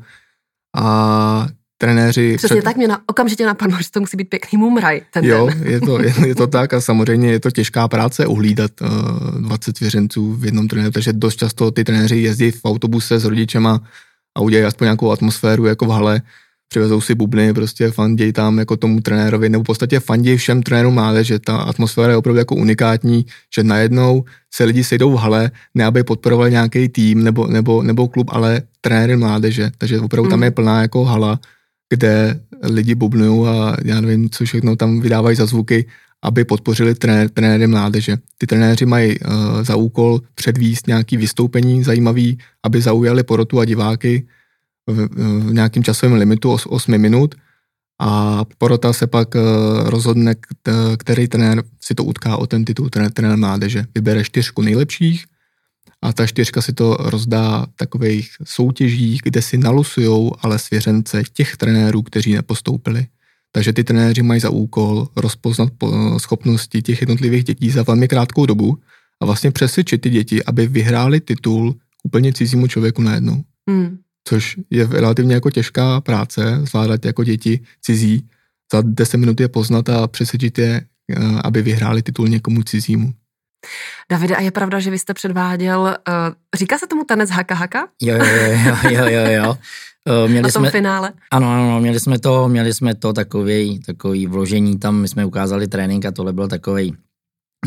a 0.76 1.46
trenéři... 1.78 2.36
Přesně 2.36 2.56
před... 2.56 2.64
tak 2.64 2.76
mě 2.76 2.88
na, 2.88 3.00
okamžitě 3.06 3.46
napadlo, 3.46 3.78
že 3.78 3.90
to 3.90 4.00
musí 4.00 4.16
být 4.16 4.28
pěkný 4.28 4.58
mumraj. 4.58 5.00
Ten 5.12 5.24
jo, 5.24 5.46
den. 5.46 5.66
je 5.66 5.80
to, 5.80 6.02
je, 6.02 6.14
je 6.26 6.34
to 6.34 6.46
tak 6.56 6.74
a 6.74 6.80
samozřejmě 6.80 7.30
je 7.30 7.40
to 7.40 7.50
těžká 7.50 7.88
práce 7.88 8.26
uhlídat 8.26 8.70
uh, 8.80 9.40
20 9.40 9.76
svěřenců 9.76 10.34
v 10.34 10.44
jednom 10.44 10.68
trenéru, 10.68 10.92
takže 10.92 11.12
dost 11.12 11.36
často 11.36 11.70
ty 11.70 11.84
trenéři 11.84 12.16
jezdí 12.16 12.50
v 12.50 12.64
autobuse 12.64 13.18
s 13.18 13.24
rodičema 13.24 13.80
a 14.38 14.40
udělají 14.40 14.66
aspoň 14.66 14.84
nějakou 14.84 15.10
atmosféru 15.10 15.66
jako 15.66 15.84
v 15.86 15.90
hale, 15.90 16.22
přivezou 16.70 17.00
si 17.00 17.14
bubny, 17.14 17.54
prostě 17.54 17.90
fanděj 17.90 18.32
tam 18.32 18.58
jako 18.58 18.76
tomu 18.76 19.00
trenérovi, 19.00 19.48
nebo 19.48 19.64
v 19.64 19.66
podstatě 19.66 20.00
fanděj 20.00 20.36
všem 20.36 20.62
trenérům 20.62 21.00
že 21.22 21.38
Ta 21.38 21.56
atmosféra 21.56 22.10
je 22.10 22.16
opravdu 22.16 22.38
jako 22.38 22.54
unikátní, 22.54 23.26
že 23.54 23.62
najednou 23.62 24.24
se 24.54 24.64
lidi 24.64 24.84
sejdou 24.84 25.12
v 25.12 25.16
hale, 25.16 25.50
ne 25.74 25.84
aby 25.84 26.04
podporovali 26.04 26.50
nějaký 26.50 26.88
tým 26.88 27.24
nebo, 27.24 27.46
nebo, 27.46 27.82
nebo 27.82 28.08
klub, 28.08 28.30
ale 28.30 28.62
trenéry 28.80 29.16
mládeže. 29.16 29.70
Takže 29.78 30.00
opravdu 30.00 30.26
mm. 30.26 30.30
tam 30.30 30.42
je 30.42 30.50
plná 30.50 30.82
jako 30.82 31.04
hala, 31.04 31.40
kde 31.88 32.40
lidi 32.62 32.94
bubnují 32.94 33.48
a 33.48 33.76
já 33.84 34.00
nevím, 34.00 34.30
co 34.30 34.44
všechno 34.44 34.76
tam 34.76 35.00
vydávají 35.00 35.36
za 35.36 35.46
zvuky, 35.46 35.86
aby 36.22 36.44
podpořili 36.44 36.94
trenér, 36.94 37.28
trenéry 37.28 37.66
mládeže. 37.66 38.16
Ty 38.38 38.46
trenéři 38.46 38.86
mají 38.86 39.20
uh, 39.20 39.34
za 39.62 39.76
úkol 39.76 40.20
předvíst 40.34 40.86
nějaký 40.86 41.16
vystoupení 41.16 41.84
zajímavý, 41.84 42.38
aby 42.62 42.80
zaujali 42.80 43.22
porotu 43.22 43.60
a 43.60 43.64
diváky, 43.64 44.26
v, 44.92 45.08
v 45.48 45.52
nějakým 45.52 45.84
časovém 45.84 46.18
limitu 46.18 46.52
8 46.52 46.98
minut 46.98 47.34
a 48.00 48.44
porota 48.58 48.92
se 48.92 49.06
pak 49.06 49.36
eh, 49.36 49.40
rozhodne, 49.84 50.34
který 50.96 51.28
trenér 51.28 51.62
si 51.80 51.94
to 51.94 52.04
utká 52.04 52.36
o 52.36 52.46
ten 52.46 52.64
titul 52.64 52.88
trenér, 52.88 53.12
trenér 53.12 53.36
mládeže. 53.36 53.84
Vybere 53.94 54.24
čtyřku 54.24 54.62
nejlepších 54.62 55.24
a 56.02 56.12
ta 56.12 56.26
čtyřka 56.26 56.62
si 56.62 56.72
to 56.72 56.96
rozdá 57.00 57.66
v 57.66 57.76
takových 57.76 58.30
soutěžích, 58.44 59.20
kde 59.24 59.42
si 59.42 59.58
nalusujou 59.58 60.32
ale 60.40 60.58
svěřence 60.58 61.22
těch 61.32 61.56
trenérů, 61.56 62.02
kteří 62.02 62.32
nepostoupili. 62.32 63.06
Takže 63.52 63.72
ty 63.72 63.84
trenéři 63.84 64.22
mají 64.22 64.40
za 64.40 64.50
úkol 64.50 65.08
rozpoznat 65.16 65.72
schopnosti 66.18 66.82
těch 66.82 67.00
jednotlivých 67.00 67.44
dětí 67.44 67.70
za 67.70 67.82
velmi 67.82 68.08
krátkou 68.08 68.46
dobu 68.46 68.78
a 69.20 69.26
vlastně 69.26 69.50
přesvědčit 69.50 70.00
ty 70.00 70.10
děti, 70.10 70.44
aby 70.44 70.66
vyhráli 70.66 71.20
titul 71.20 71.74
úplně 72.04 72.32
cizímu 72.32 72.66
člověku 72.66 73.02
najednou. 73.02 73.44
Hmm 73.68 73.98
což 74.30 74.56
je 74.70 74.86
relativně 74.86 75.34
jako 75.34 75.50
těžká 75.50 76.00
práce, 76.00 76.60
zvládat 76.62 77.04
jako 77.04 77.24
děti 77.24 77.60
cizí, 77.82 78.28
za 78.72 78.82
10 78.84 79.16
minut 79.16 79.40
je 79.40 79.48
poznat 79.48 79.88
a 79.88 80.06
přesvědčit 80.06 80.58
je, 80.58 80.80
eh, 81.10 81.40
aby 81.44 81.62
vyhráli 81.62 82.02
titul 82.02 82.28
někomu 82.28 82.62
cizímu. 82.62 83.12
Davide, 84.10 84.36
a 84.36 84.40
je 84.40 84.50
pravda, 84.50 84.80
že 84.80 84.90
vy 84.90 84.98
jste 84.98 85.14
předváděl, 85.14 85.80
uh, 85.80 86.14
říká 86.56 86.78
se 86.78 86.86
tomu 86.86 87.04
tanec 87.04 87.30
haka 87.30 87.54
haka? 87.54 87.88
Jo, 88.02 88.16
jo, 88.16 88.24
jo, 88.64 88.76
jo, 88.90 89.04
jo, 89.08 89.30
jo. 89.30 89.58
Uh, 90.08 90.30
měli 90.30 90.42
Na 90.42 90.48
tom 90.48 90.62
jsme, 90.62 90.70
finále? 90.70 91.12
Ano, 91.30 91.50
ano, 91.50 91.80
měli 91.80 92.00
jsme 92.00 92.18
to, 92.18 92.48
měli 92.48 92.74
jsme 92.74 92.94
to 92.94 93.12
takový, 93.12 93.80
takový 93.86 94.26
vložení 94.26 94.78
tam, 94.78 94.96
my 94.96 95.08
jsme 95.08 95.24
ukázali 95.24 95.68
trénink 95.68 96.04
a 96.04 96.12
tohle 96.12 96.32
byl 96.32 96.48
takový 96.48 96.96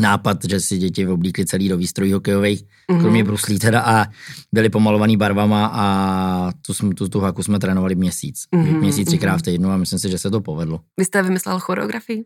nápad, 0.00 0.44
že 0.44 0.60
si 0.60 0.78
děti 0.78 1.06
oblíkly 1.06 1.46
celý 1.46 1.68
do 1.68 1.76
výstrojí 1.76 2.12
hokejových, 2.12 2.64
mm-hmm. 2.64 3.00
kromě 3.00 3.24
bruslí 3.24 3.58
teda, 3.58 3.80
a 3.80 4.06
byly 4.52 4.68
pomalovaný 4.68 5.16
barvama 5.16 5.70
a 5.72 6.52
tu, 6.66 6.92
tu, 6.94 7.08
tu 7.08 7.20
haku 7.20 7.42
jsme 7.42 7.58
trénovali 7.58 7.94
měsíc. 7.94 8.46
Mm-hmm. 8.52 8.80
Měsíc 8.80 9.08
třikrát 9.08 9.36
v 9.36 9.42
týdnu 9.42 9.70
a 9.70 9.76
myslím 9.76 9.98
si, 9.98 10.10
že 10.10 10.18
se 10.18 10.30
to 10.30 10.40
povedlo. 10.40 10.80
Vy 10.98 11.04
jste 11.04 11.22
vymyslel 11.22 11.60
choreografii? 11.60 12.24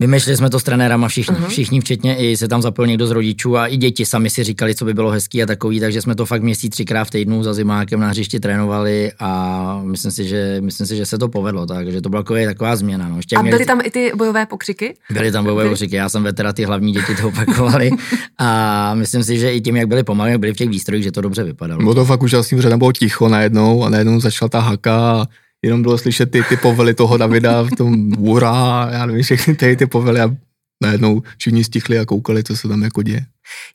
Vymýšleli 0.00 0.36
jsme 0.36 0.50
to 0.50 0.60
s 0.60 0.62
trenérama 0.62 1.08
všichni, 1.08 1.36
uh-huh. 1.36 1.48
všichni 1.48 1.80
včetně 1.80 2.16
i 2.16 2.36
se 2.36 2.48
tam 2.48 2.62
zapojil 2.62 2.86
někdo 2.86 3.06
z 3.06 3.10
rodičů 3.10 3.56
a 3.56 3.66
i 3.66 3.76
děti 3.76 4.06
sami 4.06 4.30
si 4.30 4.44
říkali, 4.44 4.74
co 4.74 4.84
by 4.84 4.94
bylo 4.94 5.10
hezký 5.10 5.42
a 5.42 5.46
takový, 5.46 5.80
takže 5.80 6.02
jsme 6.02 6.14
to 6.14 6.26
fakt 6.26 6.42
měsíc 6.42 6.72
třikrát 6.72 7.04
v 7.04 7.10
týdnu 7.10 7.42
za 7.42 7.54
zimákem 7.54 8.00
na 8.00 8.08
hřišti 8.08 8.40
trénovali 8.40 9.12
a 9.18 9.80
myslím 9.84 10.12
si, 10.12 10.28
že, 10.28 10.56
myslím 10.60 10.86
si, 10.86 10.96
že 10.96 11.06
se 11.06 11.18
to 11.18 11.28
povedlo, 11.28 11.66
takže 11.66 12.00
to 12.00 12.08
byla 12.08 12.22
taková, 12.22 12.40
taková 12.44 12.76
změna. 12.76 13.08
No. 13.08 13.16
Ještě 13.16 13.36
a 13.36 13.42
byly 13.42 13.66
tam 13.66 13.80
i 13.84 13.90
ty 13.90 14.12
bojové 14.16 14.46
pokřiky? 14.46 14.94
Byly 15.10 15.32
tam 15.32 15.44
bojové 15.44 15.62
byly. 15.62 15.72
pokřiky, 15.72 15.96
já 15.96 16.08
jsem 16.08 16.22
veteran, 16.22 16.54
ty 16.54 16.64
hlavní 16.64 16.92
děti 16.92 17.14
to 17.20 17.28
opakovali 17.28 17.90
a 18.38 18.94
myslím 18.94 19.24
si, 19.24 19.38
že 19.38 19.52
i 19.52 19.60
tím, 19.60 19.76
jak 19.76 19.88
byli 19.88 20.02
pomalé, 20.02 20.38
byli 20.38 20.52
v 20.52 20.56
těch 20.56 20.68
výstrojích, 20.68 21.04
že 21.04 21.12
to 21.12 21.20
dobře 21.20 21.44
vypadalo. 21.44 21.82
Bylo 21.82 21.94
to 21.94 22.04
fakt 22.04 22.22
úžasný, 22.22 22.62
že 22.62 22.68
tam 22.68 22.78
bylo 22.78 22.92
ticho 22.92 23.28
najednou 23.28 23.84
a 23.84 23.88
najednou 23.88 24.20
začala 24.20 24.48
ta 24.48 24.60
haka 24.60 25.26
jenom 25.64 25.82
bylo 25.82 25.98
slyšet 25.98 26.30
ty, 26.30 26.42
ty 26.42 26.56
povely 26.56 26.94
toho 26.94 27.16
Davida 27.16 27.62
v 27.62 27.70
tom 27.70 28.12
úra, 28.18 28.88
já 28.92 29.06
nevím, 29.06 29.22
všechny 29.22 29.54
ty, 29.54 29.76
ty 29.76 29.86
povely 29.86 30.20
a 30.20 30.36
najednou 30.82 31.22
všichni 31.38 31.64
stichli 31.64 31.98
a 31.98 32.04
koukali, 32.04 32.44
co 32.44 32.56
se 32.56 32.68
tam 32.68 32.82
jako 32.82 33.02
děje. 33.02 33.26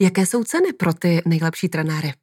Jaké 0.02 0.26
jsou 0.26 0.44
ceny 0.44 0.74
pro 0.74 0.94
ty 0.94 1.22
nejlepší 1.26 1.70
trenéry? 1.70 2.14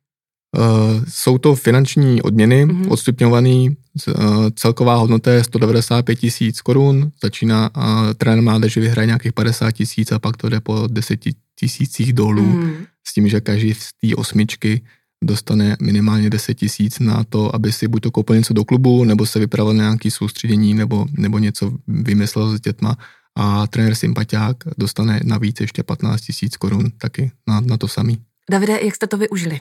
Uh, 0.58 1.04
jsou 1.08 1.38
to 1.38 1.54
finanční 1.54 2.22
odměny, 2.22 2.66
mm-hmm. 2.66 2.92
odstupňovaný, 2.92 3.76
uh, 4.08 4.14
celková 4.54 4.94
hodnota 4.94 5.32
je 5.32 5.44
195 5.44 6.16
tisíc 6.16 6.60
korun, 6.60 7.10
začíná 7.22 7.70
uh, 7.76 7.82
trenér 8.14 8.42
mládeže 8.42 8.80
vyhraje 8.80 9.06
nějakých 9.06 9.32
50 9.32 9.72
tisíc 9.72 10.12
a 10.12 10.18
pak 10.18 10.36
to 10.36 10.48
jde 10.48 10.60
po 10.60 10.86
10 10.90 11.20
tisících 11.58 12.12
dolů, 12.12 12.46
mm. 12.46 12.76
s 13.06 13.14
tím, 13.14 13.28
že 13.28 13.40
každý 13.40 13.74
z 13.74 13.90
té 13.92 14.16
osmičky 14.16 14.82
dostane 15.22 15.76
minimálně 15.82 16.30
10 16.30 16.54
tisíc 16.54 16.98
na 16.98 17.24
to, 17.24 17.54
aby 17.54 17.72
si 17.72 17.88
buď 17.88 18.02
to 18.02 18.10
koupil 18.10 18.36
něco 18.36 18.54
do 18.54 18.64
klubu, 18.64 19.04
nebo 19.04 19.26
se 19.26 19.38
vypravil 19.38 19.74
na 19.74 19.84
nějaký 19.84 20.10
soustředění, 20.10 20.74
nebo, 20.74 21.06
nebo 21.12 21.38
něco 21.38 21.72
vymyslel 21.88 22.56
s 22.56 22.60
dětma 22.60 22.96
a 23.36 23.66
trenér 23.66 23.94
Sympatiák 23.94 24.56
dostane 24.78 25.20
navíc 25.24 25.60
ještě 25.60 25.82
15 25.82 26.20
tisíc 26.20 26.56
korun 26.56 26.90
taky 26.98 27.30
na, 27.46 27.60
na 27.60 27.76
to 27.76 27.88
samý. 27.88 28.18
Davide, 28.50 28.78
jak 28.82 28.94
jste 28.94 29.06
to 29.06 29.16
využili? 29.16 29.60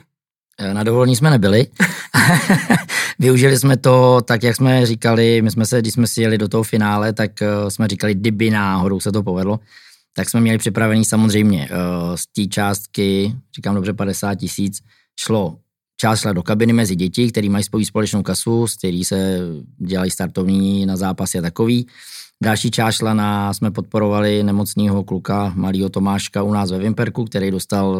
Eh, 0.58 0.74
na 0.74 0.82
dovolení 0.82 1.16
jsme 1.16 1.30
nebyli. 1.30 1.66
Využili 3.18 3.58
jsme 3.58 3.76
to 3.76 4.20
tak, 4.24 4.42
jak 4.42 4.56
jsme 4.56 4.86
říkali, 4.86 5.42
my 5.42 5.50
jsme 5.50 5.66
se, 5.66 5.80
když 5.80 5.92
jsme 5.92 6.06
si 6.06 6.22
jeli 6.22 6.38
do 6.38 6.48
toho 6.48 6.62
finále, 6.62 7.12
tak 7.12 7.42
eh, 7.42 7.70
jsme 7.70 7.88
říkali, 7.88 8.14
kdyby 8.14 8.50
náhodou 8.50 9.00
se 9.00 9.12
to 9.12 9.22
povedlo, 9.22 9.60
tak 10.12 10.30
jsme 10.30 10.40
měli 10.40 10.58
připravený 10.58 11.04
samozřejmě 11.04 11.68
eh, 11.70 12.16
z 12.16 12.26
té 12.26 12.46
částky, 12.46 13.34
říkám 13.56 13.74
dobře 13.74 13.92
50 13.92 14.34
tisíc, 14.34 14.80
šlo 15.20 15.58
část 16.00 16.26
do 16.32 16.42
kabiny 16.42 16.72
mezi 16.72 16.96
děti, 16.96 17.30
který 17.30 17.48
mají 17.48 17.64
spojí 17.64 17.84
společnou 17.84 18.22
kasu, 18.22 18.66
z 18.66 18.76
který 18.76 19.04
se 19.04 19.38
dělají 19.78 20.10
startovní 20.10 20.86
na 20.86 20.96
zápasy 20.96 21.38
a 21.38 21.42
takový. 21.42 21.86
Další 22.42 22.70
část 22.70 22.94
šla 22.94 23.14
na, 23.14 23.54
jsme 23.54 23.70
podporovali 23.70 24.42
nemocného 24.42 25.04
kluka, 25.04 25.52
malého 25.56 25.88
Tomáška 25.88 26.42
u 26.42 26.52
nás 26.52 26.70
ve 26.70 26.78
Vimperku, 26.78 27.24
který 27.24 27.50
dostal 27.50 27.96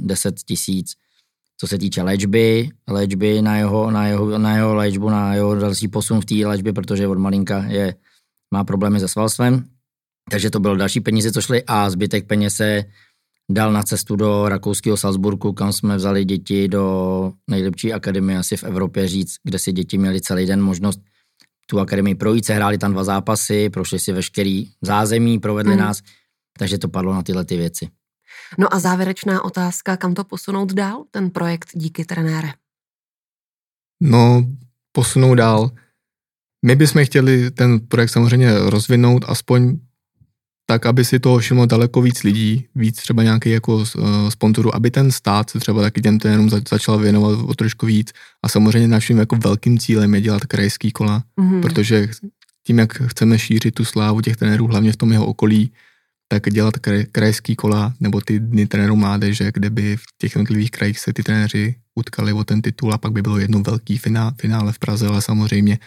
10 0.00 0.34
tisíc 0.42 0.96
co 1.60 1.66
se 1.66 1.78
týče 1.78 2.02
léčby, 2.02 2.70
léčby 2.88 3.42
na 3.42 3.56
jeho, 3.56 3.90
na 3.90 4.06
jeho, 4.06 4.38
na 4.38 4.56
jeho 4.56 4.74
léčbu, 4.74 5.10
na 5.10 5.34
jeho 5.34 5.54
další 5.54 5.88
posun 5.88 6.20
v 6.20 6.24
té 6.24 6.34
léčbě, 6.34 6.72
protože 6.72 7.08
od 7.08 7.18
malinka 7.18 7.64
je, 7.64 7.94
má 8.54 8.64
problémy 8.64 9.00
se 9.00 9.08
svalstvem. 9.08 9.64
Takže 10.30 10.50
to 10.50 10.60
bylo 10.60 10.76
další 10.76 11.00
peníze, 11.00 11.32
co 11.32 11.40
šly 11.40 11.62
a 11.66 11.90
zbytek 11.90 12.26
peněz 12.26 12.54
se 12.54 12.84
dal 13.50 13.72
na 13.72 13.82
cestu 13.82 14.16
do 14.16 14.48
rakouského 14.48 14.96
Salzburgu, 14.96 15.52
kam 15.52 15.72
jsme 15.72 15.96
vzali 15.96 16.24
děti 16.24 16.68
do 16.68 17.32
nejlepší 17.50 17.92
akademie 17.92 18.38
asi 18.38 18.56
v 18.56 18.64
Evropě 18.64 19.08
říct, 19.08 19.34
kde 19.42 19.58
si 19.58 19.72
děti 19.72 19.98
měli 19.98 20.20
celý 20.20 20.46
den 20.46 20.62
možnost 20.62 21.00
tu 21.66 21.80
akademii 21.80 22.14
projít, 22.14 22.44
se 22.44 22.54
hráli 22.54 22.78
tam 22.78 22.92
dva 22.92 23.04
zápasy, 23.04 23.70
prošli 23.70 23.98
si 23.98 24.12
veškerý 24.12 24.70
zázemí, 24.82 25.38
provedli 25.38 25.72
hmm. 25.72 25.80
nás, 25.80 26.02
takže 26.58 26.78
to 26.78 26.88
padlo 26.88 27.14
na 27.14 27.22
tyhle 27.22 27.44
ty 27.44 27.56
věci. 27.56 27.88
No 28.58 28.74
a 28.74 28.78
závěrečná 28.78 29.44
otázka, 29.44 29.96
kam 29.96 30.14
to 30.14 30.24
posunout 30.24 30.72
dál, 30.72 31.04
ten 31.10 31.30
projekt 31.30 31.68
díky 31.74 32.04
trenére? 32.04 32.48
No, 34.02 34.46
posunout 34.92 35.34
dál. 35.34 35.70
My 36.66 36.76
bychom 36.76 37.04
chtěli 37.04 37.50
ten 37.50 37.80
projekt 37.80 38.10
samozřejmě 38.10 38.58
rozvinout 38.58 39.24
aspoň 39.28 39.78
tak, 40.66 40.86
aby 40.86 41.04
si 41.04 41.18
to 41.20 41.38
všimlo 41.38 41.66
daleko 41.66 42.02
víc 42.02 42.22
lidí, 42.22 42.66
víc 42.74 42.96
třeba 42.96 43.22
nějakých 43.22 43.52
jako 43.52 43.76
uh, 43.76 43.84
sponsorů, 44.28 44.74
aby 44.74 44.90
ten 44.90 45.12
stát 45.12 45.50
se 45.50 45.58
třeba 45.58 45.82
taky 45.82 46.00
těm 46.00 46.18
trenérům 46.18 46.50
za, 46.50 46.60
začal 46.68 46.98
věnovat 46.98 47.38
o 47.46 47.54
trošku 47.54 47.86
víc. 47.86 48.12
A 48.42 48.48
samozřejmě 48.48 48.88
naším 48.88 49.18
jako 49.18 49.36
velkým 49.36 49.78
cílem 49.78 50.14
je 50.14 50.20
dělat 50.20 50.44
krajský 50.44 50.90
kola, 50.92 51.22
mm-hmm. 51.40 51.60
protože 51.62 52.08
tím, 52.66 52.78
jak 52.78 52.92
chceme 52.92 53.38
šířit 53.38 53.74
tu 53.74 53.84
slávu 53.84 54.20
těch 54.20 54.36
trenérů, 54.36 54.66
hlavně 54.66 54.92
v 54.92 54.96
tom 54.96 55.12
jeho 55.12 55.26
okolí, 55.26 55.70
tak 56.28 56.50
dělat 56.50 56.78
kraj, 56.78 57.04
krajský 57.12 57.56
kola 57.56 57.94
nebo 58.00 58.20
ty 58.20 58.40
dny 58.40 58.66
trenérů 58.66 58.96
mládeže, 58.96 59.50
kde 59.54 59.70
by 59.70 59.96
v 59.96 60.02
těch 60.18 60.34
jednotlivých 60.34 60.70
krajích 60.70 60.98
se 60.98 61.12
ty 61.12 61.22
trenéři 61.22 61.74
utkali 61.94 62.32
o 62.32 62.44
ten 62.44 62.62
titul 62.62 62.92
a 62.92 62.98
pak 62.98 63.12
by 63.12 63.22
bylo 63.22 63.38
jedno 63.38 63.62
velký 63.62 63.98
finále, 63.98 64.32
finále 64.40 64.72
v 64.72 64.78
Praze, 64.78 65.06
ale 65.06 65.22
samozřejmě 65.22 65.78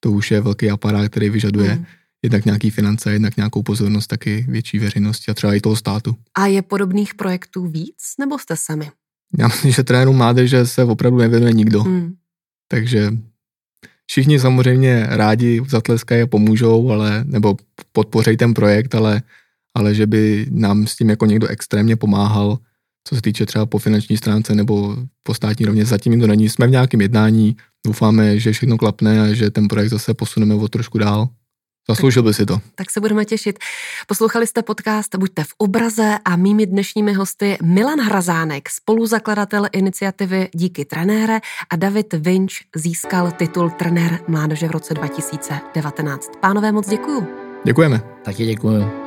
to 0.00 0.10
už 0.10 0.30
je 0.30 0.40
velký 0.40 0.70
aparát, 0.70 1.08
který 1.08 1.30
vyžaduje 1.30 1.74
mm. 1.74 1.84
Jednak 2.24 2.44
nějaký 2.44 2.70
finance, 2.70 3.12
jednak 3.12 3.36
nějakou 3.36 3.62
pozornost 3.62 4.06
taky 4.06 4.46
větší 4.48 4.78
veřejnosti 4.78 5.30
a 5.30 5.34
třeba 5.34 5.54
i 5.54 5.60
toho 5.60 5.76
státu. 5.76 6.16
A 6.38 6.46
je 6.46 6.62
podobných 6.62 7.14
projektů 7.14 7.66
víc, 7.66 8.02
nebo 8.20 8.38
jste 8.38 8.56
sami? 8.56 8.90
Já 9.38 9.46
myslím, 9.46 9.72
že 9.72 9.82
trenérů 9.82 10.12
mládeže 10.12 10.66
se 10.66 10.84
opravdu 10.84 11.18
nevěnuje 11.18 11.52
nikdo. 11.52 11.84
Mm. 11.84 12.14
Takže 12.68 13.12
všichni 14.06 14.40
samozřejmě 14.40 15.06
rádi 15.08 15.62
zatleskají 15.68 16.22
a 16.22 16.26
pomůžou, 16.26 16.90
ale, 16.90 17.24
nebo 17.24 17.56
podpořejí 17.92 18.36
ten 18.36 18.54
projekt, 18.54 18.94
ale 18.94 19.22
ale 19.74 19.94
že 19.94 20.06
by 20.06 20.46
nám 20.50 20.86
s 20.86 20.96
tím 20.96 21.10
jako 21.10 21.26
někdo 21.26 21.46
extrémně 21.46 21.96
pomáhal, 21.96 22.58
co 23.08 23.14
se 23.14 23.22
týče 23.22 23.46
třeba 23.46 23.66
po 23.66 23.78
finanční 23.78 24.16
stránce 24.16 24.54
nebo 24.54 24.96
po 25.22 25.34
státní 25.34 25.66
rovně, 25.66 25.84
zatím 25.84 26.20
to 26.20 26.26
není. 26.26 26.48
Jsme 26.48 26.66
v 26.66 26.70
nějakém 26.70 27.00
jednání, 27.00 27.56
doufáme, 27.86 28.38
že 28.38 28.52
všechno 28.52 28.78
klapne 28.78 29.20
a 29.20 29.34
že 29.34 29.50
ten 29.50 29.68
projekt 29.68 29.90
zase 29.90 30.14
posuneme 30.14 30.54
o 30.54 30.68
trošku 30.68 30.98
dál. 30.98 31.28
Zasloužil 31.88 32.22
by 32.22 32.34
si 32.34 32.46
to. 32.46 32.58
Tak 32.74 32.90
se 32.90 33.00
budeme 33.00 33.24
těšit. 33.24 33.58
Poslouchali 34.06 34.46
jste 34.46 34.62
podcast 34.62 35.14
Buďte 35.16 35.44
v 35.44 35.52
obraze 35.58 36.18
a 36.24 36.36
mými 36.36 36.66
dnešními 36.66 37.12
hosty 37.12 37.58
Milan 37.62 38.00
Hrazánek, 38.00 38.68
spoluzakladatel 38.68 39.66
iniciativy 39.72 40.48
Díky 40.54 40.84
trenére 40.84 41.40
a 41.70 41.76
David 41.76 42.14
Vinč 42.14 42.62
získal 42.76 43.32
titul 43.32 43.70
trenér 43.70 44.18
mládeže 44.28 44.68
v 44.68 44.70
roce 44.70 44.94
2019. 44.94 46.30
Pánové, 46.40 46.72
moc 46.72 46.88
děkuju. 46.88 47.26
Děkujeme. 47.64 48.00
Taky 48.24 48.46
děkuju. 48.46 49.03